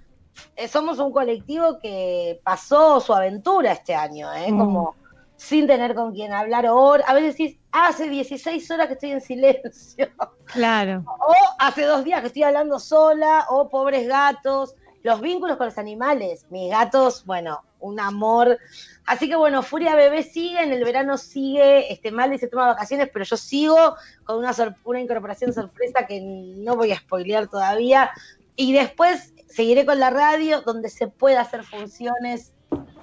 [0.56, 4.50] eh, somos un colectivo que pasó su aventura este año, ¿eh?
[4.50, 4.58] Mm.
[4.58, 4.94] Como
[5.40, 6.66] sin tener con quién hablar.
[6.66, 10.09] O a veces decís, hace 16 horas que estoy en silencio.
[10.44, 11.03] Claro.
[11.07, 14.74] O hace dos días que estoy hablando sola, o pobres gatos.
[15.03, 16.44] Los vínculos con los animales.
[16.50, 18.59] Mis gatos, bueno, un amor.
[19.07, 22.66] Así que bueno, Furia Bebé sigue, en el verano sigue, este mal y se toma
[22.66, 24.53] vacaciones, pero yo sigo con una,
[24.85, 28.11] una incorporación sorpresa que no voy a spoilear todavía.
[28.57, 32.53] Y después seguiré con la radio, donde se pueda hacer funciones,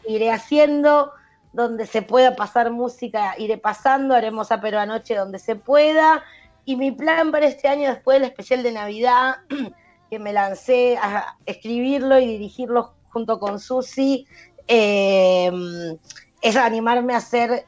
[0.08, 1.12] iré haciendo,
[1.58, 6.24] donde se pueda pasar música, iré pasando, haremos a Pero Anoche donde se pueda.
[6.66, 9.38] Y mi plan para este año, después del especial de Navidad,
[10.12, 14.28] que me lancé a escribirlo y dirigirlo junto con Susi,
[14.68, 15.52] eh,
[16.44, 17.66] es animarme a hacer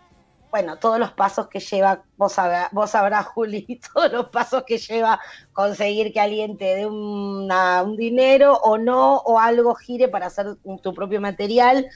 [0.52, 2.36] bueno, todos los pasos que lleva, vos,
[2.72, 5.20] vos sabrás, Juli, todos los pasos que lleva
[5.54, 10.94] conseguir que alguien te dé un dinero o no, o algo gire para hacer tu
[10.94, 11.88] propio material,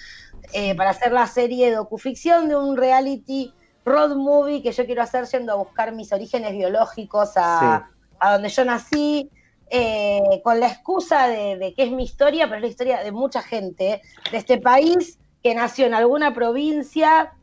[0.51, 3.53] eh, para hacer la serie de docuficción de un reality
[3.85, 7.89] road movie que yo quiero hacer yendo a buscar mis orígenes biológicos a,
[8.21, 9.29] donde yo nací.
[9.75, 13.11] Eh, con la excusa de, de que es mi historia, pero es la historia de
[13.11, 17.33] mucha gente de este país que nació en alguna provincia,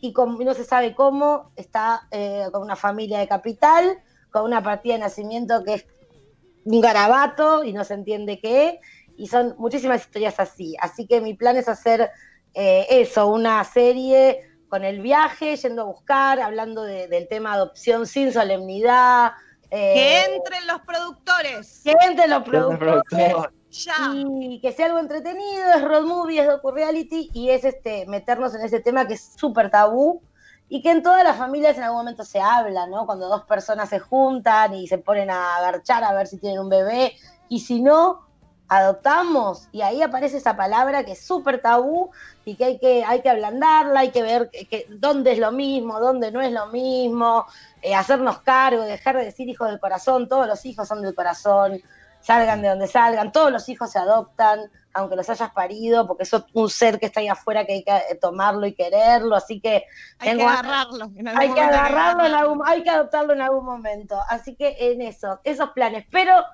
[0.00, 3.98] y, no se sabe cómo está eh, con una familia de capital,
[4.30, 5.86] con una partida de nacimiento que es
[6.64, 8.80] un garabato y no se entiende qué,
[9.16, 10.76] y son muchísimas historias así.
[10.80, 12.10] Así que mi plan es hacer
[12.58, 18.32] eh, eso, una serie con el viaje, yendo a buscar, hablando del tema adopción sin
[18.32, 19.32] solemnidad.
[19.70, 21.82] Eh, que entren los productores.
[21.84, 23.04] Que entren los productores.
[24.14, 28.62] Y que sea algo entretenido, es road movie, es docu-reality y es este meternos en
[28.62, 30.22] ese tema que es súper tabú
[30.70, 33.04] y que en todas las familias en algún momento se habla, ¿no?
[33.04, 36.70] Cuando dos personas se juntan y se ponen a agarchar a ver si tienen un
[36.70, 37.12] bebé
[37.50, 38.25] y si no,
[38.68, 42.10] adoptamos y ahí aparece esa palabra que es súper tabú
[42.44, 46.00] y que hay que, hay que ablandarla, hay que ver que, dónde es lo mismo,
[46.00, 47.46] dónde no es lo mismo,
[47.82, 51.80] eh, hacernos cargo, dejar de decir hijos del corazón, todos los hijos son del corazón,
[52.20, 56.32] salgan de donde salgan, todos los hijos se adoptan, aunque los hayas parido, porque es
[56.54, 59.84] un ser que está ahí afuera que hay que eh, tomarlo y quererlo, así que
[60.18, 64.56] hay que agarrarlo, hay que agarrarlo en algún, hay que adoptarlo en algún momento, así
[64.56, 66.44] que en eso, esos planes, pero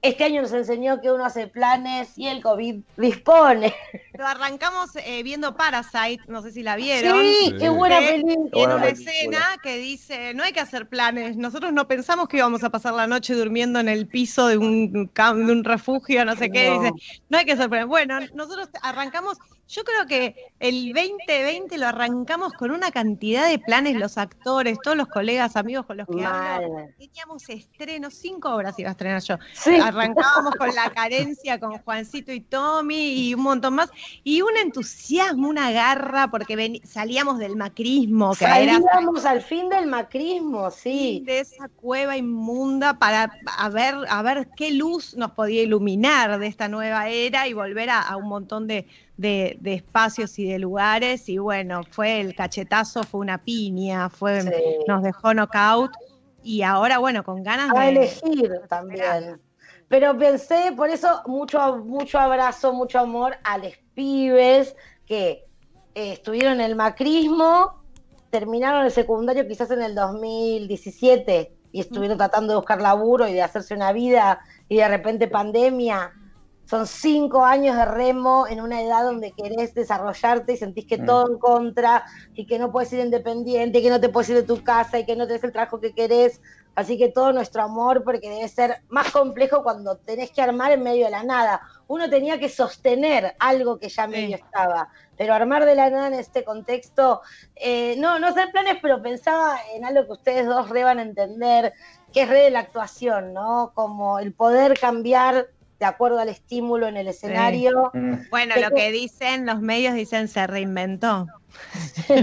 [0.00, 3.74] este año nos enseñó que uno hace planes y el COVID dispone.
[4.14, 7.20] Lo arrancamos eh, viendo Parasite, no sé si la vieron.
[7.20, 8.50] Sí, qué buena película.
[8.52, 12.62] Tiene una escena que dice, no hay que hacer planes, nosotros no pensamos que íbamos
[12.64, 16.50] a pasar la noche durmiendo en el piso de un, de un refugio, no sé
[16.50, 16.92] qué, dice,
[17.28, 17.88] no hay que hacer planes.
[17.88, 23.96] Bueno, nosotros arrancamos yo creo que el 2020 lo arrancamos con una cantidad de planes,
[23.96, 26.88] los actores, todos los colegas, amigos con los que hablo.
[26.98, 29.36] Teníamos estrenos, cinco horas iba a estrenar yo.
[29.84, 33.90] Arrancábamos con la carencia, con Juancito y Tommy y un montón más.
[34.24, 38.30] Y un entusiasmo, una garra, porque salíamos del macrismo.
[38.30, 41.22] Que salíamos al fin del macrismo, sí.
[41.26, 46.46] De esa cueva inmunda para a ver, a ver qué luz nos podía iluminar de
[46.46, 48.86] esta nueva era y volver a un montón de
[49.18, 54.42] de, espacios y de lugares y bueno, fue el cachetazo, fue una piña, fue
[54.86, 55.92] nos dejó knockout
[56.42, 59.40] y ahora bueno, con ganas de elegir también.
[59.88, 64.74] Pero pensé, por eso mucho mucho abrazo, mucho amor a los pibes
[65.06, 65.44] que
[65.94, 67.78] eh, estuvieron en el macrismo
[68.30, 73.42] terminaron el secundario quizás en el 2017 y estuvieron tratando de buscar laburo y de
[73.42, 76.12] hacerse una vida y de repente pandemia.
[76.68, 81.06] Son cinco años de remo en una edad donde querés desarrollarte y sentís que mm.
[81.06, 82.04] todo en contra
[82.34, 84.98] y que no puedes ir independiente, y que no te puedes ir de tu casa
[84.98, 86.42] y que no tenés el trabajo que querés.
[86.74, 90.82] Así que todo nuestro amor, porque debe ser más complejo cuando tenés que armar en
[90.82, 91.62] medio de la nada.
[91.86, 96.14] Uno tenía que sostener algo que ya medio estaba, pero armar de la nada en
[96.14, 97.22] este contexto,
[97.56, 101.72] eh, no, no sé planes, pero pensaba en algo que ustedes dos deban entender,
[102.12, 103.72] que es re de la actuación, ¿no?
[103.74, 105.48] Como el poder cambiar
[105.78, 107.90] de acuerdo al estímulo en el escenario.
[107.94, 108.14] Mm.
[108.30, 111.26] Bueno, lo que dicen los medios dicen se reinventó.
[112.08, 112.16] no,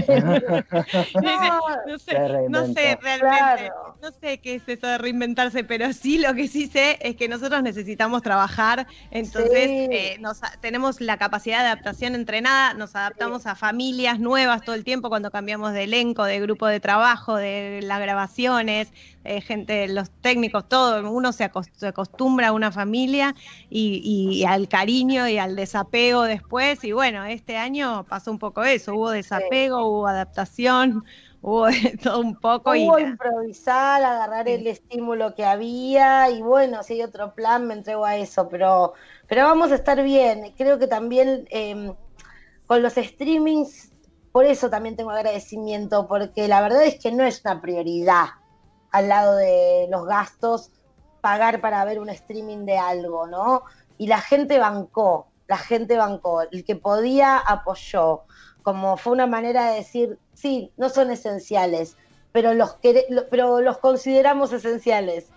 [1.98, 3.72] sé, no sé realmente,
[4.06, 7.28] no sé qué es eso de reinventarse, pero sí lo que sí sé es que
[7.28, 13.56] nosotros necesitamos trabajar, entonces eh, nos, tenemos la capacidad de adaptación entrenada, nos adaptamos a
[13.56, 18.00] familias nuevas todo el tiempo cuando cambiamos de elenco, de grupo de trabajo, de las
[18.00, 18.92] grabaciones,
[19.24, 23.34] eh, gente, los técnicos, todo, uno se, acostumbra a una familia
[23.68, 28.94] y, al cariño y al desapego después, y bueno, este año pasó un poco eso,
[28.94, 31.04] hubo desapego, hubo adaptación,
[31.46, 31.68] hubo
[32.02, 32.70] todo un poco.
[32.70, 38.04] Hubo improvisar, agarrar el estímulo que había y bueno, si hay otro plan me entrego
[38.04, 38.94] a eso, pero,
[39.28, 40.52] pero vamos a estar bien.
[40.56, 41.94] Creo que también em,
[42.66, 43.92] con los streamings,
[44.32, 48.26] por eso también tengo agradecimiento, porque la verdad es que no es una prioridad
[48.90, 50.72] al lado de los gastos
[51.20, 53.62] pagar para ver un streaming de algo, ¿no?
[53.98, 58.24] Y la gente bancó, la gente bancó, el que podía apoyó,
[58.66, 61.96] como fue una manera de decir, sí, no son esenciales,
[62.32, 62.78] pero los,
[63.30, 65.28] pero los consideramos esenciales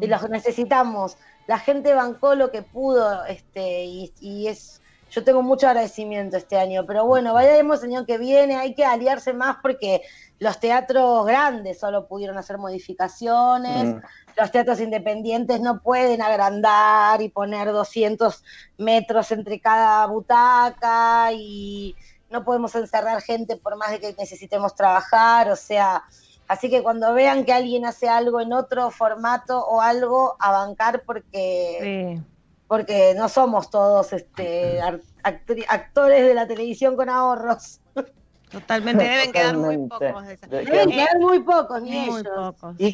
[0.00, 1.18] y los necesitamos.
[1.48, 6.86] La gente bancó lo que pudo este, y, es yo tengo mucho agradecimiento este año,
[6.86, 10.02] pero bueno, vayamos el año que viene, hay que aliarse más porque
[10.38, 14.00] los teatros grandes solo pudieron hacer modificaciones, mm.
[14.36, 18.44] los teatros independientes no pueden agrandar y poner 200
[18.78, 21.96] metros entre cada butaca y
[22.36, 26.04] no podemos encerrar gente por más de que necesitemos trabajar, o sea,
[26.48, 31.02] así que cuando vean que alguien hace algo en otro formato o algo, a bancar
[31.04, 32.20] porque...
[32.68, 34.80] Porque no somos todos este,
[35.68, 37.80] actores de la televisión con ahorros.
[38.56, 40.26] Totalmente, deben quedar muy pocos.
[40.48, 42.74] Deben quedar muy pocos, ni muy pocos.
[42.78, 42.90] ¿Y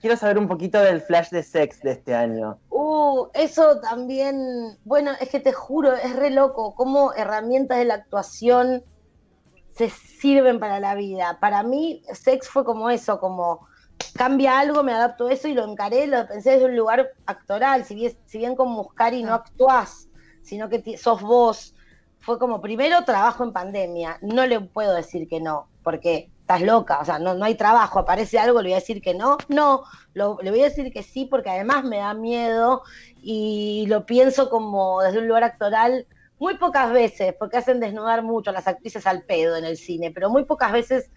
[0.00, 2.58] Quiero saber un poquito del flash de sex de este año.
[2.70, 7.94] Uh, eso también, bueno, es que te juro, es re loco cómo herramientas de la
[7.94, 8.82] actuación
[9.72, 11.36] se sirven para la vida.
[11.38, 13.68] Para mí, sex fue como eso, como
[14.14, 17.84] cambia algo, me adapto a eso y lo encaré, lo pensé desde un lugar actoral,
[17.84, 20.08] si bien, si bien con Muscari no actuás,
[20.42, 21.74] sino que sos vos
[22.20, 24.18] fue como, primero, trabajo en pandemia.
[24.22, 27.98] No le puedo decir que no, porque estás loca, o sea, no, no hay trabajo,
[27.98, 29.36] aparece algo, le voy a decir que no.
[29.48, 32.82] No, le voy a decir que sí, porque además me da miedo
[33.22, 36.06] y lo pienso como desde un lugar actoral
[36.38, 40.10] muy pocas veces, porque hacen desnudar mucho a las actrices al pedo en el cine,
[40.10, 41.10] pero muy pocas veces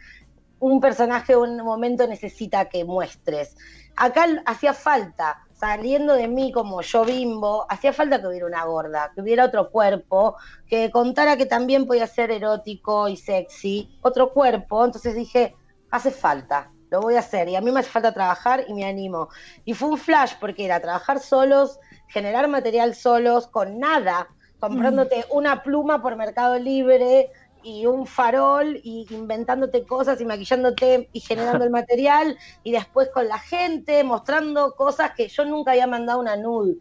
[0.59, 3.55] un personaje en un momento necesita que muestres.
[3.95, 9.11] Acá hacía falta saliendo de mí como yo bimbo, hacía falta que hubiera una gorda,
[9.13, 10.35] que hubiera otro cuerpo,
[10.67, 15.55] que contara que también podía ser erótico y sexy, otro cuerpo, entonces dije,
[15.91, 18.85] hace falta, lo voy a hacer y a mí me hace falta trabajar y me
[18.85, 19.29] animo.
[19.63, 25.61] Y fue un flash porque era trabajar solos, generar material solos, con nada, comprándote una
[25.61, 27.29] pluma por Mercado Libre,
[27.63, 33.27] y un farol y inventándote cosas y maquillándote y generando el material y después con
[33.27, 36.77] la gente mostrando cosas que yo nunca había mandado una nude.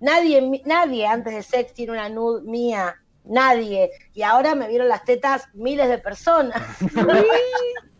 [0.00, 3.90] Nadie, nadie antes de sex tiene una nude mía, nadie.
[4.14, 6.60] Y ahora me vieron las tetas miles de personas.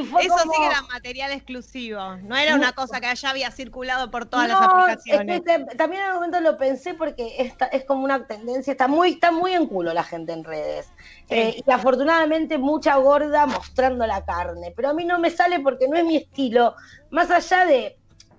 [0.00, 4.26] Eso sí que era material exclusivo, no era una cosa que ya había circulado por
[4.26, 5.42] todas las aplicaciones.
[5.76, 9.30] también en algún momento lo pensé porque esta, es como una tendencia, está muy, está
[9.30, 10.88] muy en culo la gente en redes.
[11.28, 15.88] Eh, y afortunadamente mucha gorda mostrando la carne, pero a mí no me sale porque
[15.88, 16.74] no es mi estilo,
[17.10, 17.96] más allá de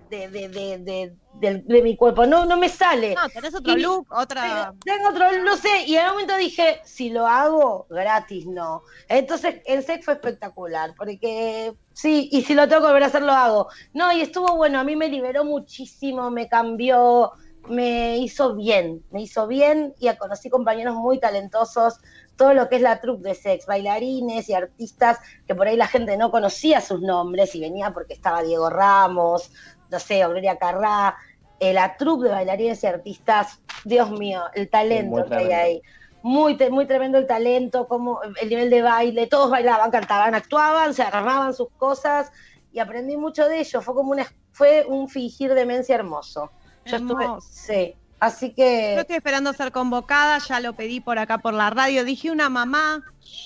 [0.09, 3.15] de, de, de, de, mi cuerpo, no, no me sale.
[3.15, 4.73] No, tenés otro look, otra.
[4.83, 8.83] Tengo otro, no sé, y en un momento dije, si lo hago, gratis no.
[9.07, 13.23] Entonces, en sex fue espectacular, porque sí, y si lo tengo que volver a hacer,
[13.23, 13.67] lo hago.
[13.93, 17.31] No, y estuvo bueno, a mí me liberó muchísimo, me cambió,
[17.67, 21.99] me hizo bien, me hizo bien y conocí compañeros muy talentosos,
[22.35, 25.87] todo lo que es la troupe de sex, bailarines y artistas que por ahí la
[25.87, 29.51] gente no conocía sus nombres y venía porque estaba Diego Ramos,
[29.95, 31.15] no sé, Aurelia Carrá,
[31.61, 35.81] eh, la troupe de bailarines y artistas, Dios mío, el talento que hay ahí.
[36.21, 41.03] muy, muy tremendo el talento, como el nivel de baile, todos bailaban, cantaban, actuaban, se
[41.03, 42.29] armaban sus cosas
[42.73, 43.81] y aprendí mucho de ello.
[43.81, 46.51] Fue como una, fue un fingir demencia hermoso.
[46.83, 48.93] Yo estuve, sí, así que.
[48.95, 52.03] Yo estoy esperando ser convocada, ya lo pedí por acá por la radio.
[52.03, 53.03] Dije una mamá.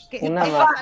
[0.09, 0.75] Que, una, mamá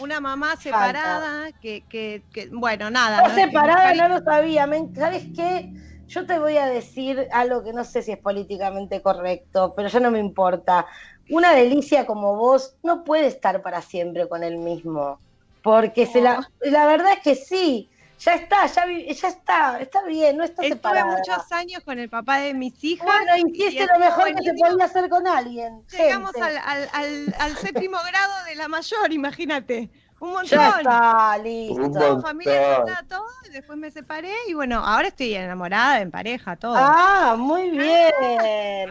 [0.00, 3.28] una mamá separada, que, que, que, bueno, nada.
[3.28, 4.68] No, separada no lo sabía.
[4.94, 5.72] ¿Sabes qué?
[6.08, 10.00] Yo te voy a decir algo que no sé si es políticamente correcto, pero ya
[10.00, 10.86] no me importa.
[11.30, 15.18] Una delicia como vos no puede estar para siempre con el mismo.
[15.62, 17.88] Porque se la, la verdad es que sí,
[18.24, 21.16] ya está, ya, ya está, está bien, no está Estuve separada.
[21.16, 23.06] muchos años con el papá de mis hijas.
[23.06, 25.84] Bueno, hiciste lo mejor que se podía hacer con alguien.
[25.90, 29.90] Llegamos al, al, al, al séptimo grado de la mayor, imagínate.
[30.20, 30.58] Un montón.
[30.58, 32.20] Ya está, listo.
[32.22, 36.76] familia, todo, y después me separé y bueno, ahora estoy enamorada, en pareja, todo.
[36.76, 38.12] Ah, muy bien.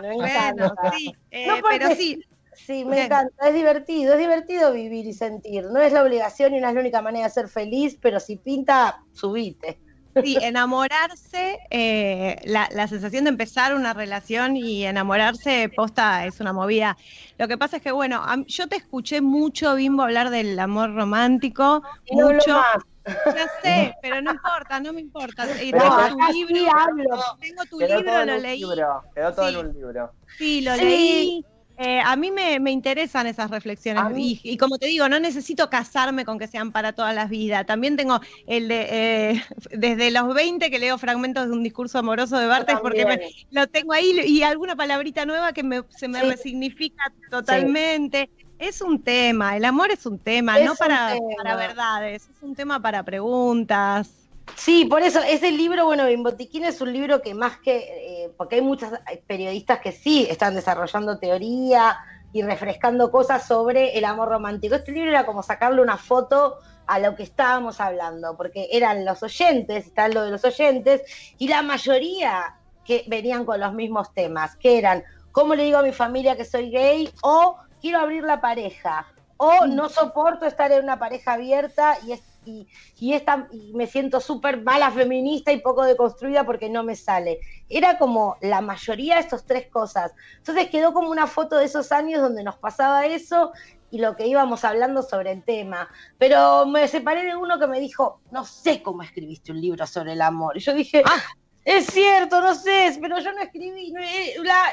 [0.01, 2.23] Me bueno, sí, eh, no pero sí.
[2.55, 5.65] Sí, me encanta, es divertido, es divertido vivir y sentir.
[5.65, 8.37] No es la obligación y no es la única manera de ser feliz, pero si
[8.37, 9.79] pinta, subite.
[10.21, 16.53] Sí, enamorarse, eh, la, la, sensación de empezar una relación y enamorarse posta es una
[16.53, 16.97] movida.
[17.39, 21.81] Lo que pasa es que, bueno, yo te escuché mucho, Bimbo, hablar del amor romántico,
[22.11, 22.53] no mucho.
[22.53, 22.83] Más.
[23.05, 25.45] Ya sé, pero no importa, no me importa.
[25.45, 28.59] Pero tengo tu libro, sí tengo tu libro, lo leí.
[28.59, 29.03] Libro.
[29.13, 29.55] Quedó todo sí.
[29.55, 30.11] en un libro.
[30.37, 30.81] Sí, lo sí.
[30.81, 31.45] leí.
[31.77, 35.71] Eh, a mí me, me, interesan esas reflexiones y, y, como te digo, no necesito
[35.71, 37.65] casarme con que sean para todas las vidas.
[37.65, 42.37] También tengo el de eh, desde los 20 que leo fragmentos de un discurso amoroso
[42.37, 46.21] de Bartes porque me, lo tengo ahí y alguna palabrita nueva que me, se me
[46.21, 46.29] sí.
[46.29, 48.29] resignifica totalmente.
[48.37, 48.45] Sí.
[48.59, 51.27] Es un tema, el amor es un tema, es no para, tema.
[51.37, 54.22] para verdades, es un tema para preguntas.
[54.55, 58.55] Sí, por eso, ese libro, bueno, Bimbotiquín es un libro que más que, eh, porque
[58.55, 58.91] hay muchos
[59.27, 61.97] periodistas que sí están desarrollando teoría
[62.31, 64.75] y refrescando cosas sobre el amor romántico.
[64.75, 69.23] Este libro era como sacarle una foto a lo que estábamos hablando, porque eran los
[69.23, 71.01] oyentes, está lo de los oyentes,
[71.37, 75.83] y la mayoría que venían con los mismos temas, que eran, ¿cómo le digo a
[75.83, 77.09] mi familia que soy gay?
[77.21, 82.21] o quiero abrir la pareja, o no soporto estar en una pareja abierta y es
[82.45, 82.67] y,
[82.99, 87.39] y, esta, y me siento súper mala feminista y poco deconstruida porque no me sale.
[87.69, 90.13] Era como la mayoría de estas tres cosas.
[90.37, 93.51] Entonces quedó como una foto de esos años donde nos pasaba eso
[93.91, 95.87] y lo que íbamos hablando sobre el tema.
[96.17, 100.13] Pero me separé de uno que me dijo, no sé cómo escribiste un libro sobre
[100.13, 100.57] el amor.
[100.57, 101.21] Y yo dije, ah,
[101.63, 103.91] es cierto, no sé, pero yo no escribí.
[103.91, 104.01] No,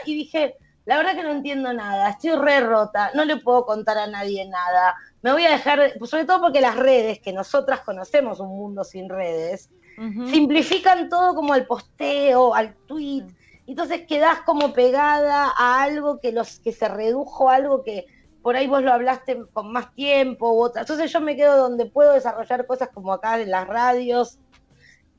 [0.07, 0.57] y dije,
[0.91, 4.45] la verdad que no entiendo nada, estoy re rota, no le puedo contar a nadie
[4.47, 8.85] nada me voy a dejar, sobre todo porque las redes, que nosotras conocemos un mundo
[8.85, 10.31] sin redes, uh -huh.
[10.31, 13.27] simplifican todo como al posteo, al tweet,
[13.67, 18.07] entonces quedás como pegada a algo que los que se redujo a algo que
[18.43, 20.81] por ahí vos lo hablaste con más tiempo u otra.
[20.81, 24.39] Entonces yo me quedo donde puedo desarrollar cosas como acá en las radios,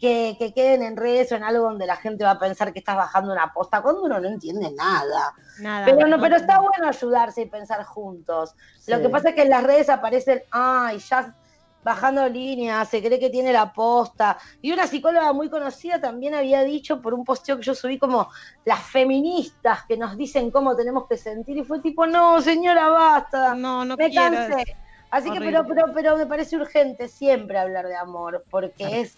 [0.01, 2.79] que, que, queden en redes o en algo donde la gente va a pensar que
[2.79, 5.33] estás bajando una posta cuando uno no entiende nada.
[5.59, 8.55] nada pero no, pero está bueno ayudarse y pensar juntos.
[8.79, 8.91] Sí.
[8.91, 11.35] Lo que pasa es que en las redes aparecen, ay, ya
[11.83, 14.39] bajando líneas, se cree que tiene la posta.
[14.61, 18.27] Y una psicóloga muy conocida también había dicho por un posteo que yo subí como
[18.65, 23.53] las feministas que nos dicen cómo tenemos que sentir y fue tipo, no, señora, basta.
[23.53, 24.75] No, no me cansé.
[25.11, 25.45] Así Horrible.
[25.45, 29.15] que, pero, pero, pero me parece urgente siempre hablar de amor, porque es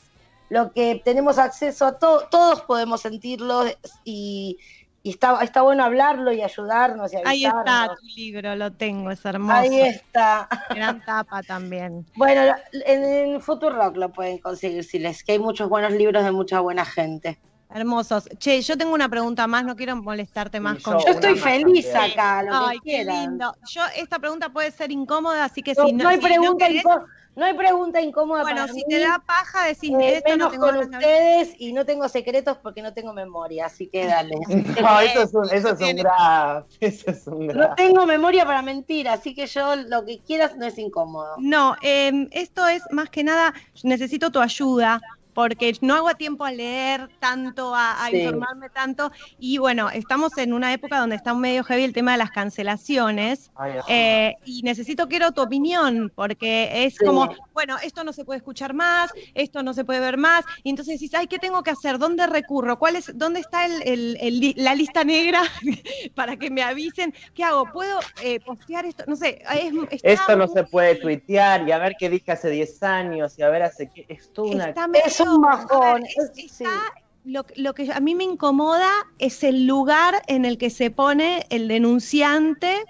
[0.49, 3.65] lo que tenemos acceso a to todos podemos sentirlo
[4.03, 4.57] y,
[5.01, 9.23] y está, está, bueno hablarlo y ayudarnos y Ahí está tu libro, lo tengo, es
[9.25, 9.53] hermoso.
[9.57, 10.47] Ahí está.
[10.69, 12.05] Gran tapa también.
[12.15, 16.31] Bueno, en, en Futurock lo pueden conseguir si les, que hay muchos buenos libros de
[16.31, 17.39] mucha buena gente.
[17.75, 18.29] Hermosos.
[18.37, 21.91] Che, yo tengo una pregunta más, no quiero molestarte más sí, con Yo estoy feliz
[21.91, 22.11] también.
[22.11, 23.21] acá, lo Ay, que qué quieran.
[23.31, 23.55] lindo.
[23.67, 26.03] Yo, esta pregunta puede ser incómoda, así que no, si no.
[26.03, 27.07] No hay si pregunta no querés, incómoda.
[27.35, 28.83] No hay pregunta incómoda bueno, para si mí.
[28.87, 32.57] te da paja, decís eh, esto no menos tengo con ustedes y no tengo secretos
[32.57, 34.35] porque no tengo memoria, así que dale.
[34.81, 36.65] no, eso es un, eso es un graf.
[36.79, 37.69] Eso es un graf.
[37.69, 41.35] No tengo memoria para mentir, así que yo lo que quieras no es incómodo.
[41.39, 45.01] No, eh, esto es más que nada, necesito tu ayuda
[45.33, 48.17] porque no hago tiempo a leer tanto, a, a sí.
[48.17, 52.17] informarme tanto, y bueno, estamos en una época donde está medio heavy el tema de
[52.17, 57.05] las cancelaciones, Ay, eh, y necesito, quiero tu opinión, porque es sí.
[57.05, 60.69] como, bueno, esto no se puede escuchar más, esto no se puede ver más, y
[60.69, 61.97] entonces dices, ay, ¿qué tengo que hacer?
[61.97, 62.77] ¿Dónde recurro?
[62.77, 65.41] ¿Cuál es, ¿Dónde está el, el, el, la lista negra
[66.15, 67.13] para que me avisen?
[67.33, 67.71] ¿Qué hago?
[67.71, 69.03] ¿Puedo eh, postear esto?
[69.07, 72.83] No sé, es, esto no se puede tuitear, y a ver qué dije hace 10
[72.83, 74.69] años, y a ver hace qué, es toda una...
[74.69, 74.87] Está
[75.27, 76.01] un bajón.
[76.01, 76.93] Ver, es, está,
[77.25, 81.45] lo, lo, que a mí me incomoda es el lugar en el que se pone
[81.49, 82.83] el denunciante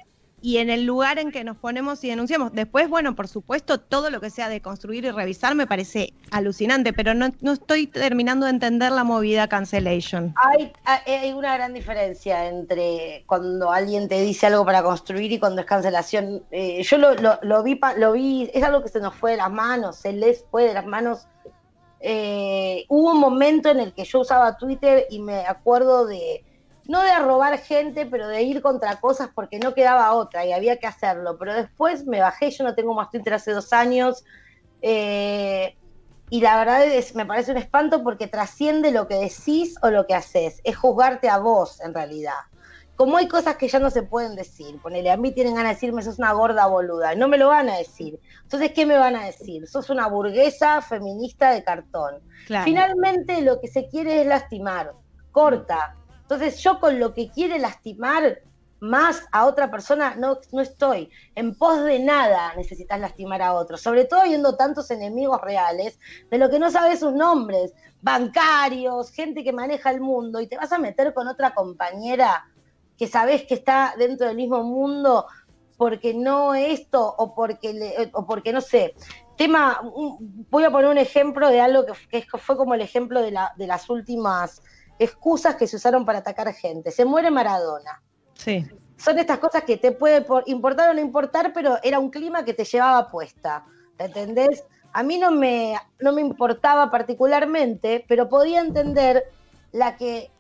[0.43, 2.51] y en el lugar en que nos ponemos y denunciamos.
[2.51, 6.91] Después, bueno, por supuesto, todo lo que sea de construir y revisar me parece alucinante,
[6.91, 10.35] pero no, no estoy terminando de entender la movida cancellation.
[10.35, 15.61] Hay, hay una gran diferencia entre cuando alguien te dice algo para construir y cuando
[15.61, 16.43] es cancelación.
[16.51, 19.37] Eh, yo lo, lo, lo, vi, lo vi, es algo que se nos fue de
[19.37, 21.25] las manos, se les fue de las manos.
[22.05, 26.43] Eh, hubo un momento en el que yo usaba Twitter y me acuerdo de
[26.85, 30.77] no de robar gente, pero de ir contra cosas porque no quedaba otra y había
[30.79, 31.37] que hacerlo.
[31.39, 34.25] Pero después me bajé, yo no tengo más Twitter hace dos años,
[34.81, 35.77] eh,
[36.29, 40.05] y la verdad es, me parece un espanto porque trasciende lo que decís o lo
[40.05, 42.33] que haces, es juzgarte a vos en realidad.
[43.03, 45.73] Como hay cosas que ya no se pueden decir, ponele, a mí tienen ganas de
[45.73, 48.17] decirme sos una gorda boluda, no me lo van a decir.
[48.43, 49.67] Entonces, ¿qué me van a decir?
[49.67, 52.21] Sos una burguesa feminista de cartón.
[52.63, 54.93] Finalmente lo que se quiere es lastimar,
[55.33, 58.39] corta, entonces yo con lo que quiere lastimar
[58.79, 61.09] más a otra persona no, no estoy.
[61.35, 65.99] En pos de nada necesitas lastimar a otro, sobre todo viendo tantos enemigos reales
[66.31, 70.55] de lo que no sabes sus nombres, bancarios, gente que maneja el mundo, y te
[70.55, 72.45] vas a meter con otra compañera
[72.97, 75.25] que sabes que está dentro del mismo mundo
[75.77, 78.93] porque no esto o porque, o porque no sé.
[79.35, 79.81] Tema,
[80.49, 83.53] voy a poner un ejemplo de algo que, que fue como el ejemplo de, la,
[83.57, 84.61] de las últimas
[84.99, 86.91] excusas que se usaron para atacar gente.
[86.91, 88.01] Se muere Maradona.
[88.35, 88.65] Sí.
[88.97, 92.53] Son estas cosas que te puede importar o no importar, pero era un clima que
[92.53, 93.65] te llevaba puesta.
[93.97, 94.63] ¿Entendés?
[94.93, 99.23] A mí no me, no me importaba particularmente, pero podía entender
[99.71, 100.31] la que,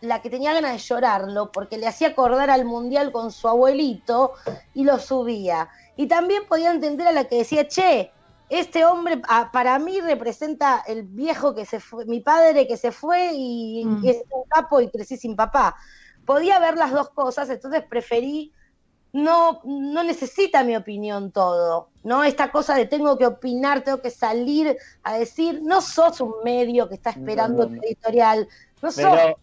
[0.00, 4.32] la que tenía ganas de llorarlo, porque le hacía acordar al mundial con su abuelito
[4.74, 5.68] y lo subía.
[5.96, 8.10] Y también podía entender a la que decía, che,
[8.48, 12.90] este hombre ah, para mí representa el viejo que se fue, mi padre que se
[12.90, 14.06] fue y, mm.
[14.06, 15.76] es un capo y crecí sin papá.
[16.26, 18.52] Podía ver las dos cosas, entonces preferí
[19.12, 22.22] no, no necesita mi opinión todo, ¿no?
[22.22, 26.88] Esta cosa de tengo que opinar, tengo que salir a decir, no sos un medio
[26.88, 28.48] que está esperando tu editorial,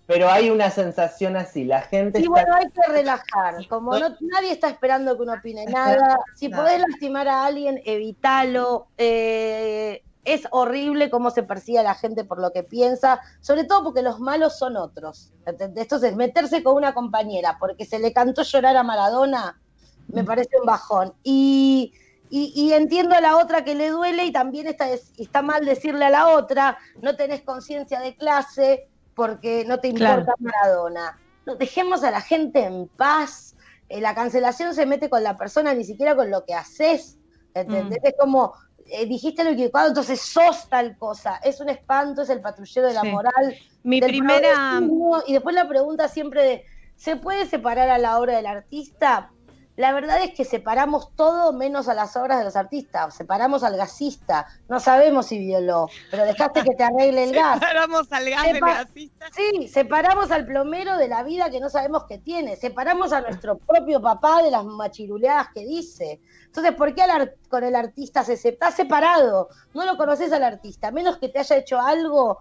[0.08, 2.20] pero, hay una sensación así, la gente...
[2.20, 6.50] Sí, bueno, hay que relajar, como no, nadie está esperando que uno opine nada, si
[6.50, 12.42] podés lastimar a alguien, evítalo, eh, es horrible cómo se persigue a la gente por
[12.42, 17.58] lo que piensa, sobre todo porque los malos son otros, Entonces, meterse con una compañera
[17.60, 19.62] porque se le cantó llorar a Maradona,
[20.08, 21.14] me parece un bajón.
[21.24, 21.94] Y...
[22.30, 26.10] Y, entiendo a la otra que le duele y también está, está mal decirle a
[26.10, 31.20] la otra, no tenés conciencia de clase, porque no te importa Maradona.
[31.48, 33.56] No, dejemos a la gente en paz.
[33.90, 37.18] Eh, la cancelación se mete con la persona, ni siquiera con lo que haces.
[37.56, 37.98] ¿Entendés?
[38.04, 38.08] Mm.
[38.08, 38.54] Es como,
[38.86, 41.38] eh, dijiste lo equivocado, entonces sos tal cosa.
[41.44, 43.56] Es un espanto, es el patrullero de la moral.
[43.82, 44.80] Mi primera.
[45.26, 46.66] Y después la pregunta siempre de:
[46.96, 49.32] ¿se puede separar a la obra del artista?
[49.78, 53.14] La verdad es que separamos todo menos a las obras de los artistas.
[53.16, 54.48] Separamos al gasista.
[54.68, 57.60] No sabemos si violó, pero dejaste que te arregle el gas.
[57.60, 59.28] Separamos al gas del gasista.
[59.32, 62.56] Sí, separamos al plomero de la vida que no sabemos que tiene.
[62.56, 66.20] Separamos a nuestro propio papá de las machiruleadas que dice.
[66.48, 67.04] Entonces, ¿por qué
[67.48, 69.50] con el artista se está separado?
[69.76, 72.40] No lo conoces al artista, menos que te haya hecho algo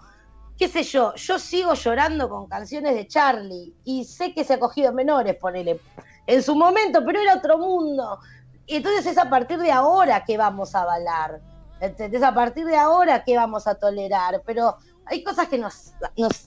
[0.57, 4.59] qué sé yo, yo sigo llorando con canciones de Charlie y sé que se ha
[4.59, 5.79] cogido menores, ponele
[6.27, 8.19] en su momento, pero era otro mundo.
[8.67, 11.41] Y entonces es a partir de ahora que vamos a avalar,
[11.81, 12.23] ¿entendés?
[12.23, 15.93] A partir de ahora que vamos a tolerar, pero hay cosas que nos,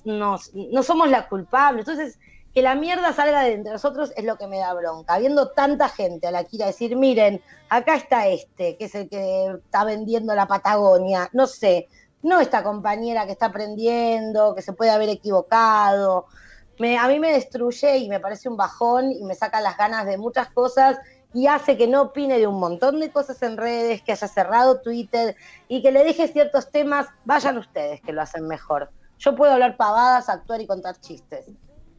[0.06, 2.20] no somos la culpable, entonces
[2.54, 5.88] que la mierda salga de entre nosotros es lo que me da bronca, habiendo tanta
[5.88, 9.60] gente a la que ir a decir, miren, acá está este, que es el que
[9.64, 11.88] está vendiendo la Patagonia, no sé,
[12.22, 16.26] no esta compañera que está aprendiendo, que se puede haber equivocado,
[16.80, 20.18] a mí me destruye y me parece un bajón y me saca las ganas de
[20.18, 20.98] muchas cosas
[21.34, 24.82] y hace que no opine de un montón de cosas en redes, que haya cerrado
[24.82, 25.36] Twitter
[25.68, 28.92] y que le deje ciertos temas, vayan ustedes que lo hacen mejor.
[29.20, 31.46] Yo puedo hablar pavadas, actuar y contar chistes.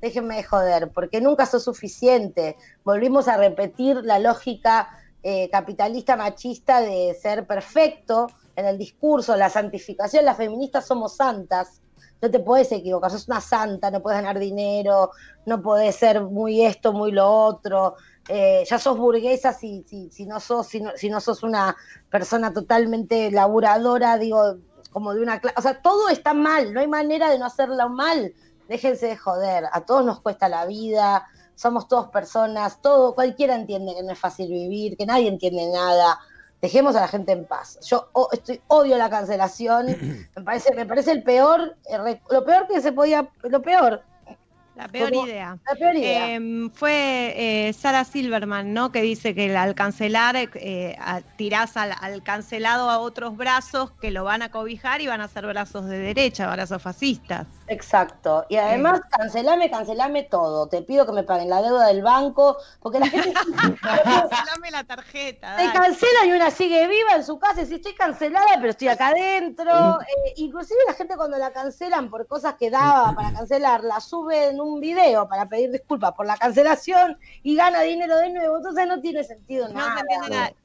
[0.01, 2.57] Déjenme de joder, porque nunca sos suficiente.
[2.83, 4.89] Volvimos a repetir la lógica
[5.22, 11.83] eh, capitalista machista de ser perfecto en el discurso, la santificación, las feministas somos santas
[12.22, 15.10] no te puedes equivocar, sos una santa, no puedes ganar dinero,
[15.46, 17.96] no puedes ser muy esto, muy lo otro,
[18.28, 21.76] eh, ya sos burguesa si, si, si, no sos, si, no, si no sos una
[22.10, 24.56] persona totalmente laburadora, digo,
[24.92, 27.88] como de una clase, o sea, todo está mal, no hay manera de no hacerlo
[27.88, 28.34] mal,
[28.68, 33.94] déjense de joder, a todos nos cuesta la vida, somos todos personas, todo, cualquiera entiende
[33.94, 36.18] que no es fácil vivir, que nadie entiende nada,
[36.61, 37.78] dejemos a la gente en paz.
[37.80, 39.86] Yo estoy, odio la cancelación,
[40.36, 41.76] me parece, me parece el peor,
[42.30, 44.02] lo peor que se podía, lo peor,
[44.81, 45.59] la peor idea.
[46.35, 48.91] Em, fue eh, Sara Silverman, ¿no?
[48.91, 50.97] Que dice que al cancelar, eh,
[51.37, 55.47] tirás al, cancelado a otros brazos que lo van a cobijar y van a ser
[55.47, 57.47] brazos de derecha, brazos fascistas.
[57.66, 58.47] Exacto.
[58.49, 60.66] Y además, cancelame, cancelame todo.
[60.68, 63.33] Te pido que me paguen la deuda del banco, porque la gente.
[63.83, 65.57] cancelame la tarjeta.
[65.57, 68.89] Te cancela y una sigue viva en su casa y si estoy cancelada, pero estoy
[68.89, 70.01] acá adentro.
[70.01, 74.49] Eh, inclusive la gente cuando la cancelan por cosas que daba para cancelar, la sube
[74.49, 78.58] en un un video para pedir disculpas por la cancelación y gana dinero de nuevo,
[78.58, 80.02] entonces no tiene sentido nada.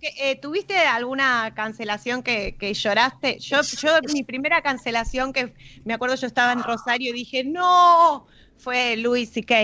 [0.02, 3.40] Eh, ¿Tuviste alguna cancelación que, lloraste?
[3.40, 5.54] Yo, yo, mi primera cancelación que
[5.84, 8.28] me acuerdo yo estaba en Rosario y dije, no,
[8.58, 9.56] fue Luis C.K.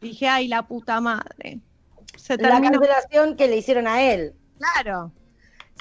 [0.00, 1.60] Dije, ay, la puta madre.
[2.16, 4.34] Se la cancelación que le hicieron a él.
[4.58, 5.12] Claro.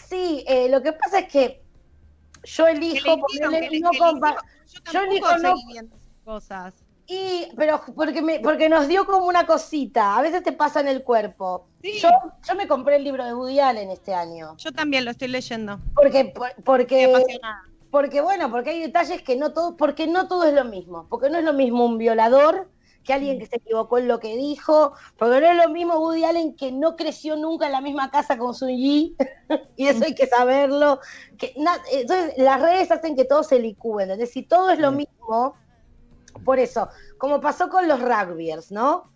[0.07, 1.61] Sí, eh, lo que pasa es que
[2.43, 3.57] yo elijo, porque no yo
[5.01, 5.55] elijo no
[6.23, 6.73] cosas.
[7.11, 10.87] Y, pero porque, me, porque nos dio como una cosita, a veces te pasa en
[10.87, 11.67] el cuerpo.
[11.83, 12.07] Yo,
[12.47, 14.55] yo me compré el libro de Woody Allen este año.
[14.55, 15.77] Yo también lo estoy leyendo.
[15.93, 16.33] Porque,
[16.63, 17.13] porque,
[17.89, 21.29] porque bueno, porque hay detalles que no todo, porque no todo es lo mismo, porque
[21.29, 22.69] no es lo mismo un violador
[23.03, 26.23] que alguien que se equivocó en lo que dijo, porque no es lo mismo Woody
[26.23, 29.17] Allen que no creció nunca en la misma casa con su Yi,
[29.75, 31.01] y eso hay que saberlo.
[31.37, 35.55] Que, entonces, las redes hacen que todo se licúe, entonces si todo es lo mismo,
[36.43, 39.11] por eso, como pasó con los rugbyers, ¿no?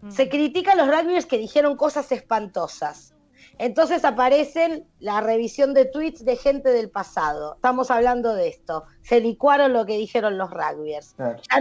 [0.00, 0.10] Mm.
[0.10, 3.14] Se critica a los rugbyers que dijeron cosas espantosas.
[3.58, 7.56] Entonces aparecen la revisión de tweets de gente del pasado.
[7.56, 8.84] Estamos hablando de esto.
[9.02, 11.16] Se licuaron lo que dijeron los rugbyers.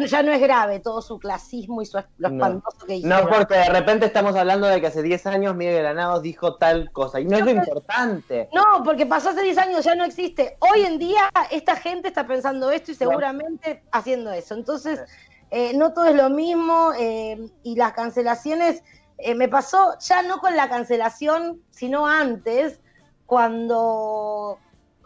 [0.10, 3.26] Ya, no es grave todo su clasismo y su, lo espantoso que dijeron.
[3.26, 6.92] No, porque de repente estamos hablando de que hace 10 años Miguel Granados dijo tal
[6.92, 7.20] cosa.
[7.20, 8.48] Y no es lo importante.
[8.54, 10.58] No, porque pasó hace 10 años, ya no existe.
[10.60, 14.54] Hoy en día esta gente está pensando esto y seguramente haciendo eso.
[14.54, 15.02] Entonces,
[15.50, 18.84] eh, no todo es lo mismo eh, y las cancelaciones
[19.18, 22.80] eh, me pasó ya no con la cancelación, sino antes,
[23.26, 24.60] cuando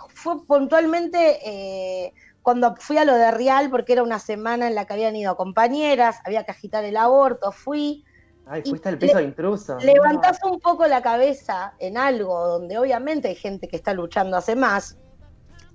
[0.09, 4.85] fue puntualmente, eh, cuando fui a lo de Real, porque era una semana en la
[4.85, 8.03] que habían ido compañeras, había que agitar el aborto, fui.
[8.45, 9.77] Ay, fuiste al piso de intruso.
[9.77, 14.55] Levantás un poco la cabeza en algo donde obviamente hay gente que está luchando hace
[14.55, 14.97] más,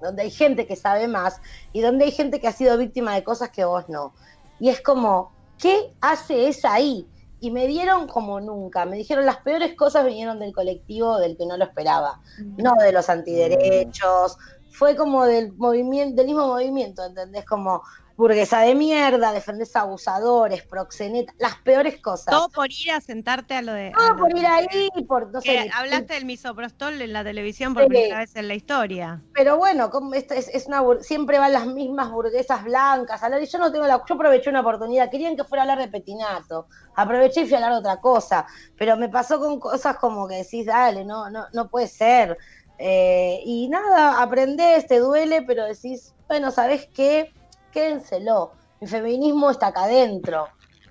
[0.01, 1.41] donde hay gente que sabe más
[1.73, 4.13] y donde hay gente que ha sido víctima de cosas que vos no.
[4.61, 7.09] Y es como, ¿qué hace esa ahí?
[7.41, 8.85] Y me dieron como nunca.
[8.87, 12.21] Me dijeron las peores cosas vinieron del colectivo del que no lo esperaba,
[12.57, 14.37] no de los antiderechos.
[14.71, 17.45] Fue como del movimiento, del mismo movimiento, ¿entendés?
[17.45, 17.83] Como
[18.17, 22.27] burguesa de mierda, defendés abusadores, proxenetas, las peores cosas.
[22.27, 23.93] Todo por ir a sentarte a lo de.
[23.97, 25.33] Todo por ir ahí, por.
[25.33, 29.23] No sé, hablaste del misoprostol en la televisión por primera vez en la historia.
[29.35, 33.47] Pero bueno, como es, es, una, siempre van las mismas burguesas blancas a hablar, y
[33.47, 34.03] yo no tengo la.
[34.09, 36.69] Yo aproveché una oportunidad, querían que fuera a hablar de petinato.
[36.95, 38.47] Aproveché y fui a hablar de otra cosa.
[38.79, 42.39] Pero me pasó con cosas como que decís, dale, no, no, no puede ser.
[42.79, 47.33] Eh, y nada, aprendés, te duele, pero decís, bueno, ¿sabés qué?
[47.77, 48.53] Quédenselo.
[48.81, 50.49] Mi feminismo está acá adentro.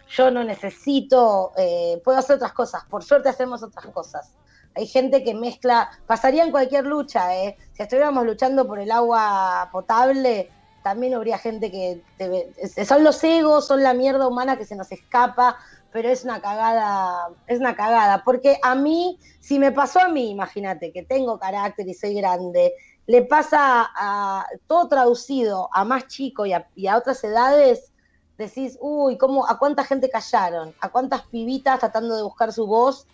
[0.10, 2.84] Yo no necesito, eh, puedo hacer otras cosas.
[2.86, 4.32] Por suerte hacemos otras cosas.
[4.76, 7.58] Hay gente que mezcla, pasaría en cualquier lucha, ¿eh?
[7.74, 10.52] Si estuviéramos luchando por el agua potable,
[10.84, 12.04] también habría gente que
[12.86, 15.58] son los egos, son la mierda humana que se nos escapa,
[15.92, 20.30] pero es una cagada, es una cagada, porque a mí, si me pasó a mí,
[20.30, 22.74] imagínate, que tengo carácter y soy grande,
[23.08, 27.92] le pasa a todo traducido a más chico y a, otras edades,
[28.38, 30.74] decís, uy, ¿cómo, ¿a cuánta gente callaron?
[30.82, 33.08] ¿A cuántas pibitas tratando de buscar su voz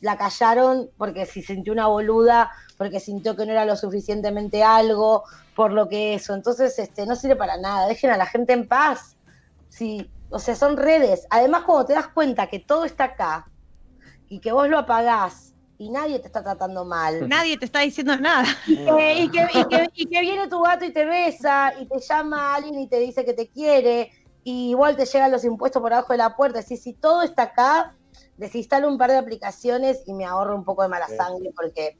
[0.00, 5.24] la callaron porque si sintió una boluda, porque sintió que no era lo suficientemente algo,
[5.54, 6.34] por lo que eso?
[6.34, 9.16] Entonces, este, no sirve para nada, dejen a la gente en paz.
[9.68, 11.26] Sí, o sea, son redes.
[11.30, 13.46] Además, cuando te das cuenta que todo está acá
[14.28, 17.28] y que vos lo apagás y nadie te está tratando mal.
[17.28, 18.46] Nadie te está diciendo nada.
[18.66, 18.76] Y
[19.28, 23.24] que, viene tu gato y te besa, y te llama a alguien y te dice
[23.24, 24.12] que te quiere,
[24.44, 26.62] y igual te llegan los impuestos por abajo de la puerta.
[26.62, 27.94] Si, si todo está acá,
[28.36, 31.96] desinstalo un par de aplicaciones y me ahorro un poco de mala sangre porque,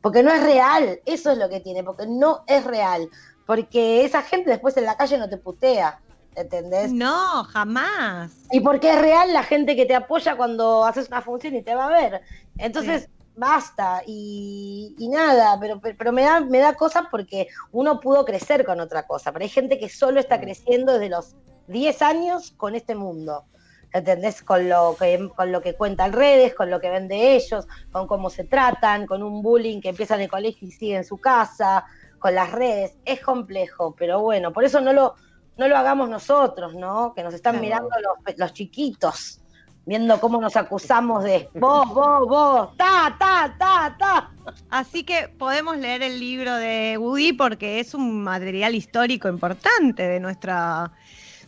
[0.00, 1.00] porque no es real.
[1.04, 3.10] Eso es lo que tiene, porque no es real.
[3.46, 6.00] Porque esa gente después en la calle no te putea.
[6.34, 6.92] ¿Entendés?
[6.92, 8.30] No, jamás.
[8.52, 11.74] Y porque es real la gente que te apoya cuando haces una función y te
[11.74, 12.22] va a ver.
[12.58, 13.08] Entonces,
[13.38, 18.80] basta y, nada, pero, pero me da, me da cosas porque uno pudo crecer con
[18.80, 20.40] otra cosa, pero hay gente que solo está mm.
[20.40, 21.36] creciendo desde los
[21.68, 23.44] 10 años con este mundo.
[23.90, 24.42] ¿entendés?
[24.42, 28.06] Con lo que, con lo que cuentan redes, con lo que ven de ellos, con
[28.06, 31.16] cómo se tratan, con un bullying que empieza en el colegio y sigue en su
[31.16, 31.86] casa,
[32.18, 32.96] con las redes.
[33.06, 35.14] Es complejo, pero bueno, por eso no lo,
[35.56, 37.14] no lo hagamos nosotros, ¿no?
[37.14, 39.40] Que nos están mirando los, los chiquitos,
[39.88, 44.30] viendo cómo nos acusamos de vos, vos, vos, ta, ta, ta, ta.
[44.68, 50.20] Así que podemos leer el libro de Woody porque es un material histórico importante de
[50.20, 50.92] nuestra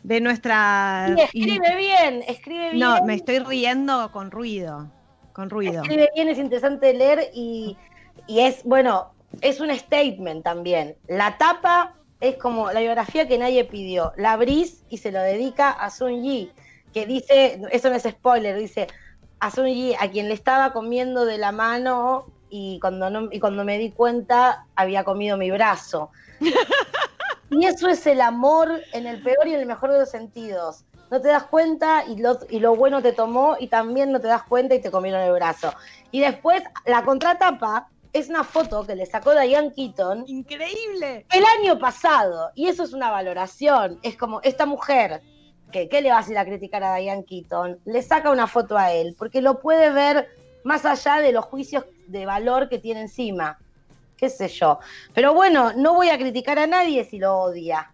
[0.03, 2.79] de nuestra y escribe bien, escribe bien.
[2.79, 4.91] No, me estoy riendo con ruido,
[5.35, 5.83] con ruido.
[5.83, 7.77] Escribe bien, es interesante leer y,
[8.27, 9.13] y es, bueno,
[9.43, 10.97] es un statement también.
[11.09, 14.15] La tapa es como la biografía que nadie pidió.
[14.17, 16.51] La abrís y se lo dedica a Sun Yi,
[16.93, 18.89] que dice, eso no es spoiler, dice
[19.41, 23.41] a Sun Yi, a quien le estaba comiendo de la mano y cuando, no, y
[23.41, 26.11] cuando me di cuenta había comido mi brazo.
[27.51, 30.85] y eso es el amor en el peor y en el mejor de los sentidos.
[31.11, 34.29] No te das cuenta y lo, y lo bueno te tomó y también no te
[34.29, 35.73] das cuenta y te comieron el brazo.
[36.13, 40.25] Y después la contratapa es una foto que le sacó Diane Keaton.
[40.27, 41.27] Increíble.
[41.33, 42.51] El año pasado.
[42.55, 43.99] Y eso es una valoración.
[44.03, 45.23] Es como esta mujer,
[45.71, 47.79] ¿qué le vas a ir a criticar a Diane Keaton?
[47.85, 50.29] Le saca una foto a él, porque lo puede ver
[50.65, 53.59] más allá de los juicios de valor que tiene encima.
[54.17, 54.79] Qué sé yo.
[55.15, 57.93] Pero bueno, no voy a criticar a nadie si lo odia.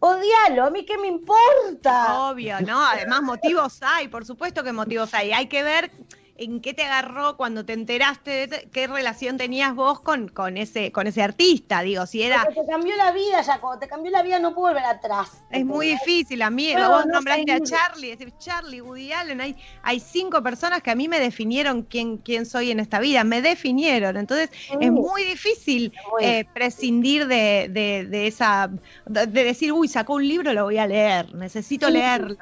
[0.00, 2.28] Odialo, a mí qué me importa.
[2.28, 2.84] Obvio, ¿no?
[2.84, 5.32] Además, motivos hay, por supuesto que motivos hay.
[5.32, 5.90] Hay que ver
[6.36, 10.90] en qué te agarró cuando te enteraste de qué relación tenías vos con, con, ese,
[10.90, 12.44] con ese artista, digo, si era...
[12.44, 15.42] Porque te cambió la vida, cuando te cambió la vida no puedo volver atrás.
[15.50, 20.00] Es muy difícil, a mí, vos nombraste a Charlie, decir Charlie, Woody Allen, hay, hay
[20.00, 24.16] cinco personas que a mí me definieron quién, quién soy en esta vida, me definieron,
[24.16, 28.70] entonces es muy difícil eh, prescindir de, de, esa,
[29.06, 32.36] de, decir, uy, sacó un libro, lo voy a leer, necesito leerlo,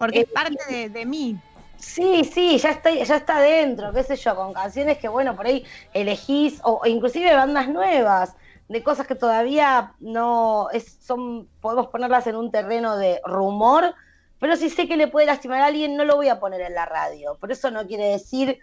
[0.00, 1.38] porque es parte de, de mí.
[1.80, 5.46] Sí, sí, ya está, ya está dentro, qué sé yo, con canciones que, bueno, por
[5.46, 5.64] ahí
[5.94, 8.36] elegís, o inclusive bandas nuevas,
[8.68, 13.94] de cosas que todavía no es, son, podemos ponerlas en un terreno de rumor,
[14.38, 16.74] pero si sé que le puede lastimar a alguien, no lo voy a poner en
[16.74, 17.36] la radio.
[17.40, 18.58] Por eso no quiere decir,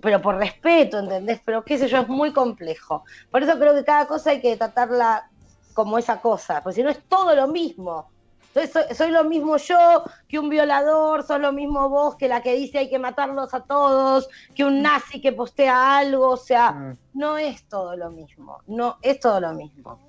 [0.00, 1.40] pero por respeto, ¿entendés?
[1.44, 3.04] Pero qué sé yo, es muy complejo.
[3.30, 5.28] Por eso creo que cada cosa hay que tratarla
[5.74, 8.08] como esa cosa, porque si no es todo lo mismo.
[8.54, 12.54] Entonces soy, lo mismo yo que un violador, soy lo mismo vos que la que
[12.54, 16.96] dice hay que matarlos a todos, que un nazi que postea algo, o sea, mm.
[17.14, 20.00] no es todo lo mismo, no es todo lo mismo.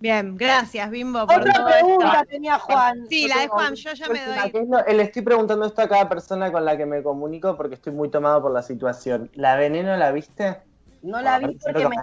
[0.00, 3.06] Bien, gracias Bimbo por Otra pregunta tenía Juan.
[3.08, 4.94] Sí, la de Juan, yo ya me doy.
[4.94, 8.10] le estoy preguntando esto a cada persona con la que me comunico porque estoy muy
[8.10, 9.30] tomado por la situación.
[9.34, 10.58] ¿La veneno la viste?
[11.02, 11.96] No la vi porque me,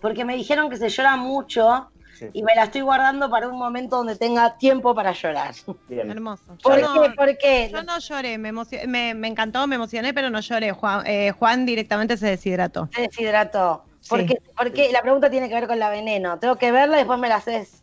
[0.00, 1.90] porque me dijeron que se llora mucho
[2.32, 5.54] y me la estoy guardando para un momento donde tenga tiempo para llorar.
[5.88, 6.56] Hermoso.
[6.62, 7.10] ¿Por qué?
[7.16, 7.70] ¿Por qué?
[7.72, 8.52] Yo no lloré, me,
[9.14, 10.72] me, encantó, me emocioné, pero no lloré.
[10.72, 12.88] Juan, eh, Juan directamente se deshidrató.
[12.94, 13.84] Se deshidrató.
[14.08, 14.40] ¿Por qué?
[14.56, 16.38] Porque la pregunta tiene que ver con la veneno.
[16.38, 17.82] Tengo que verla y después me la haces.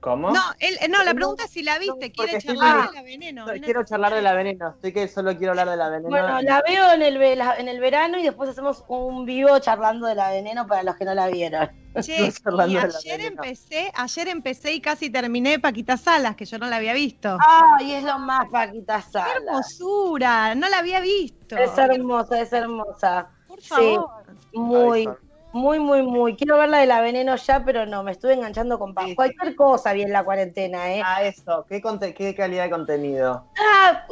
[0.00, 0.30] ¿Cómo?
[0.30, 3.44] No, él, no, la pregunta es si la viste, quiere charlar de la veneno.
[3.62, 6.08] Quiero charlar de la veneno, estoy que solo quiero hablar de la veneno.
[6.08, 10.14] Bueno, la veo en el, en el verano y después hacemos un vivo charlando de
[10.14, 11.68] la veneno para los que no la vieron.
[12.00, 12.32] Che,
[12.68, 16.92] y ayer empecé, ayer empecé y casi terminé Paquita Salas, que yo no la había
[16.92, 17.36] visto.
[17.40, 19.28] Ay, es lo más Paquita Salas.
[19.32, 21.56] Qué hermosura, no la había visto.
[21.56, 23.30] Es hermosa, es hermosa.
[23.48, 24.08] Por favor.
[24.52, 25.08] muy.
[25.52, 26.36] Muy, muy, muy.
[26.36, 29.92] Quiero ver la de la veneno ya, pero no, me estuve enganchando con cualquier cosa
[29.92, 31.02] bien la cuarentena, ¿eh?
[31.04, 31.66] Ah, eso.
[31.68, 31.82] ¿Qué,
[32.14, 33.44] qué calidad de contenido?
[33.58, 34.06] Ah,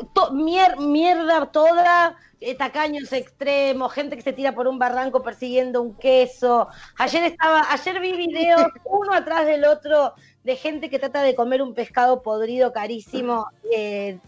[0.78, 6.68] mierda toda, eh, tacaños extremos, gente que se tira por un barranco persiguiendo un queso.
[6.98, 10.14] Ayer estaba, ayer vi videos uno atrás del otro
[10.44, 14.18] de gente que trata de comer un pescado podrido carísimo, eh,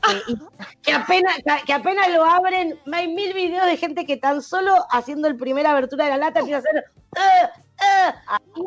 [0.83, 5.29] que, apenas, que apenas lo abren, hay mil videos de gente que tan solo haciendo
[5.29, 6.85] el primera abertura de la lata empieza a hacer...
[7.17, 7.49] Uh",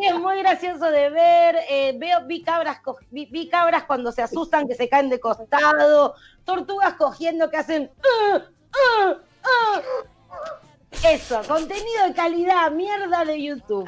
[0.01, 2.79] y es muy gracioso de ver, eh, veo, vi cabras,
[3.11, 7.91] vi, cabras cuando se asustan que se caen de costado, tortugas cogiendo que hacen...
[8.01, 8.39] Uh,
[11.05, 13.87] Eso, contenido de calidad, mierda de YouTube.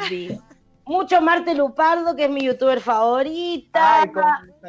[0.86, 4.02] Mucho Marte Lupardo, que es mi youtuber favorita.
[4.02, 4.12] Ay,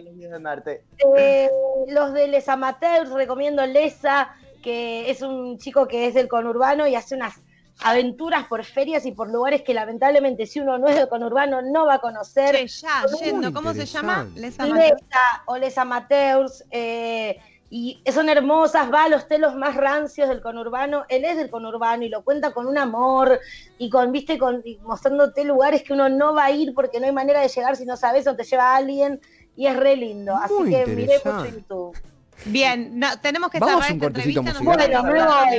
[0.02, 0.84] los de Marte.
[1.16, 1.50] Eh,
[1.88, 6.94] los de Les Amateurs, recomiendo Lesa, que es un chico que es del conurbano y
[6.94, 7.34] hace unas
[7.82, 11.84] aventuras por ferias y por lugares que lamentablemente si uno no es del conurbano no
[11.84, 12.66] va a conocer.
[12.66, 14.26] ya, yendo, ¿cómo se llama?
[14.34, 15.02] Les Amateurs.
[15.02, 16.64] Lesa o Les Amateurs.
[16.70, 17.38] Eh,
[17.68, 22.04] y son hermosas, va a los telos más rancios del conurbano, él es del conurbano
[22.04, 23.40] y lo cuenta con un amor
[23.78, 27.12] y con, viste, con, mostrándote lugares que uno no va a ir porque no hay
[27.12, 29.20] manera de llegar si no sabes o te lleva alguien.
[29.58, 31.96] Y es re lindo, así que miré mucho YouTube.
[32.44, 34.62] Bien, no, tenemos que Vamos cerrar un esta cortecito entrevista.
[34.62, 34.92] musical.
[34.92, 35.56] nos Bueno, me voy.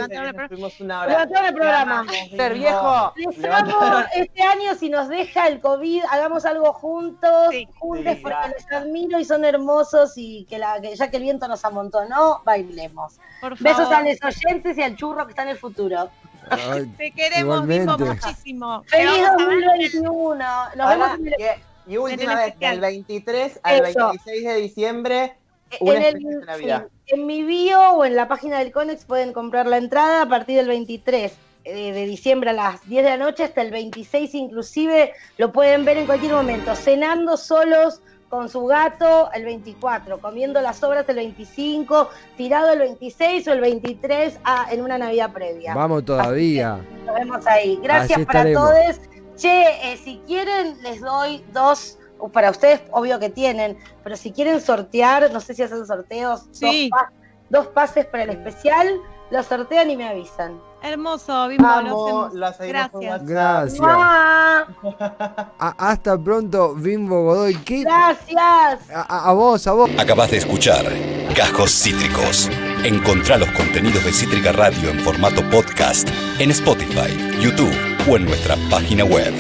[1.10, 2.06] levantar el programa.
[2.30, 3.14] Ser viejo.
[3.16, 7.68] Les levantaron- amo este año, si nos deja el COVID, hagamos algo juntos, Sí.
[7.78, 8.64] juntos Sí, porque gracias.
[8.70, 12.42] les admiro y son hermosos y que, la, que ya que el viento nos amontonó,
[12.46, 13.16] bailemos.
[13.42, 13.60] Por favor.
[13.78, 16.10] Besos a los oyentes y al churro que está en el futuro.
[16.50, 17.96] Ay, Te queremos, Igualmente.
[17.98, 18.84] Bimbo, muchísimo.
[18.88, 20.36] Feliz vamos a ver en el- 2021.
[20.76, 21.34] Nos Ahora, vemos en el,
[21.88, 24.08] y, y última el vez, del 23 al Eso.
[24.08, 25.36] 26 de diciembre,
[25.82, 26.88] un en, el- especial de Navidad.
[27.06, 30.30] sí, en mi bio o en la página del Conex pueden comprar la entrada a
[30.30, 31.34] partir del 23
[31.66, 35.84] eh, de diciembre a las 10 de la noche hasta el 26 inclusive lo pueden
[35.86, 41.16] ver en cualquier momento, cenando solos con su gato el 24, comiendo las obras el
[41.16, 45.74] 25, tirado el 26 o el 23 a- en una Navidad previa.
[45.74, 46.80] Vamos todavía.
[47.06, 47.80] Nos vemos ahí.
[47.82, 49.00] Gracias para todos.
[49.38, 51.98] Che, eh, si quieren, les doy dos,
[52.34, 56.90] para ustedes, obvio que tienen, pero si quieren sortear, no sé si hacen sorteos, Sí.
[56.92, 57.12] dos, pa-
[57.50, 59.00] dos pases para el especial,
[59.32, 60.60] los sortean y me avisan.
[60.84, 63.26] Hermoso, Bimbo, Vamos, lo Gracias.
[63.26, 63.82] Gracias.
[65.60, 67.56] Hasta pronto, Bimbo Godoy.
[67.66, 67.82] ¿Qué?
[67.84, 68.90] Gracias.
[68.94, 69.90] A, a- a vos, a vos.
[69.98, 70.86] Acabas de escuchar
[71.36, 72.50] Cajos Cítricos.
[72.84, 76.08] Encontrá los contenidos de Cítrica Radio en formato podcast
[76.40, 77.74] en Spotify, YouTube
[78.10, 79.34] o en nuestra página web.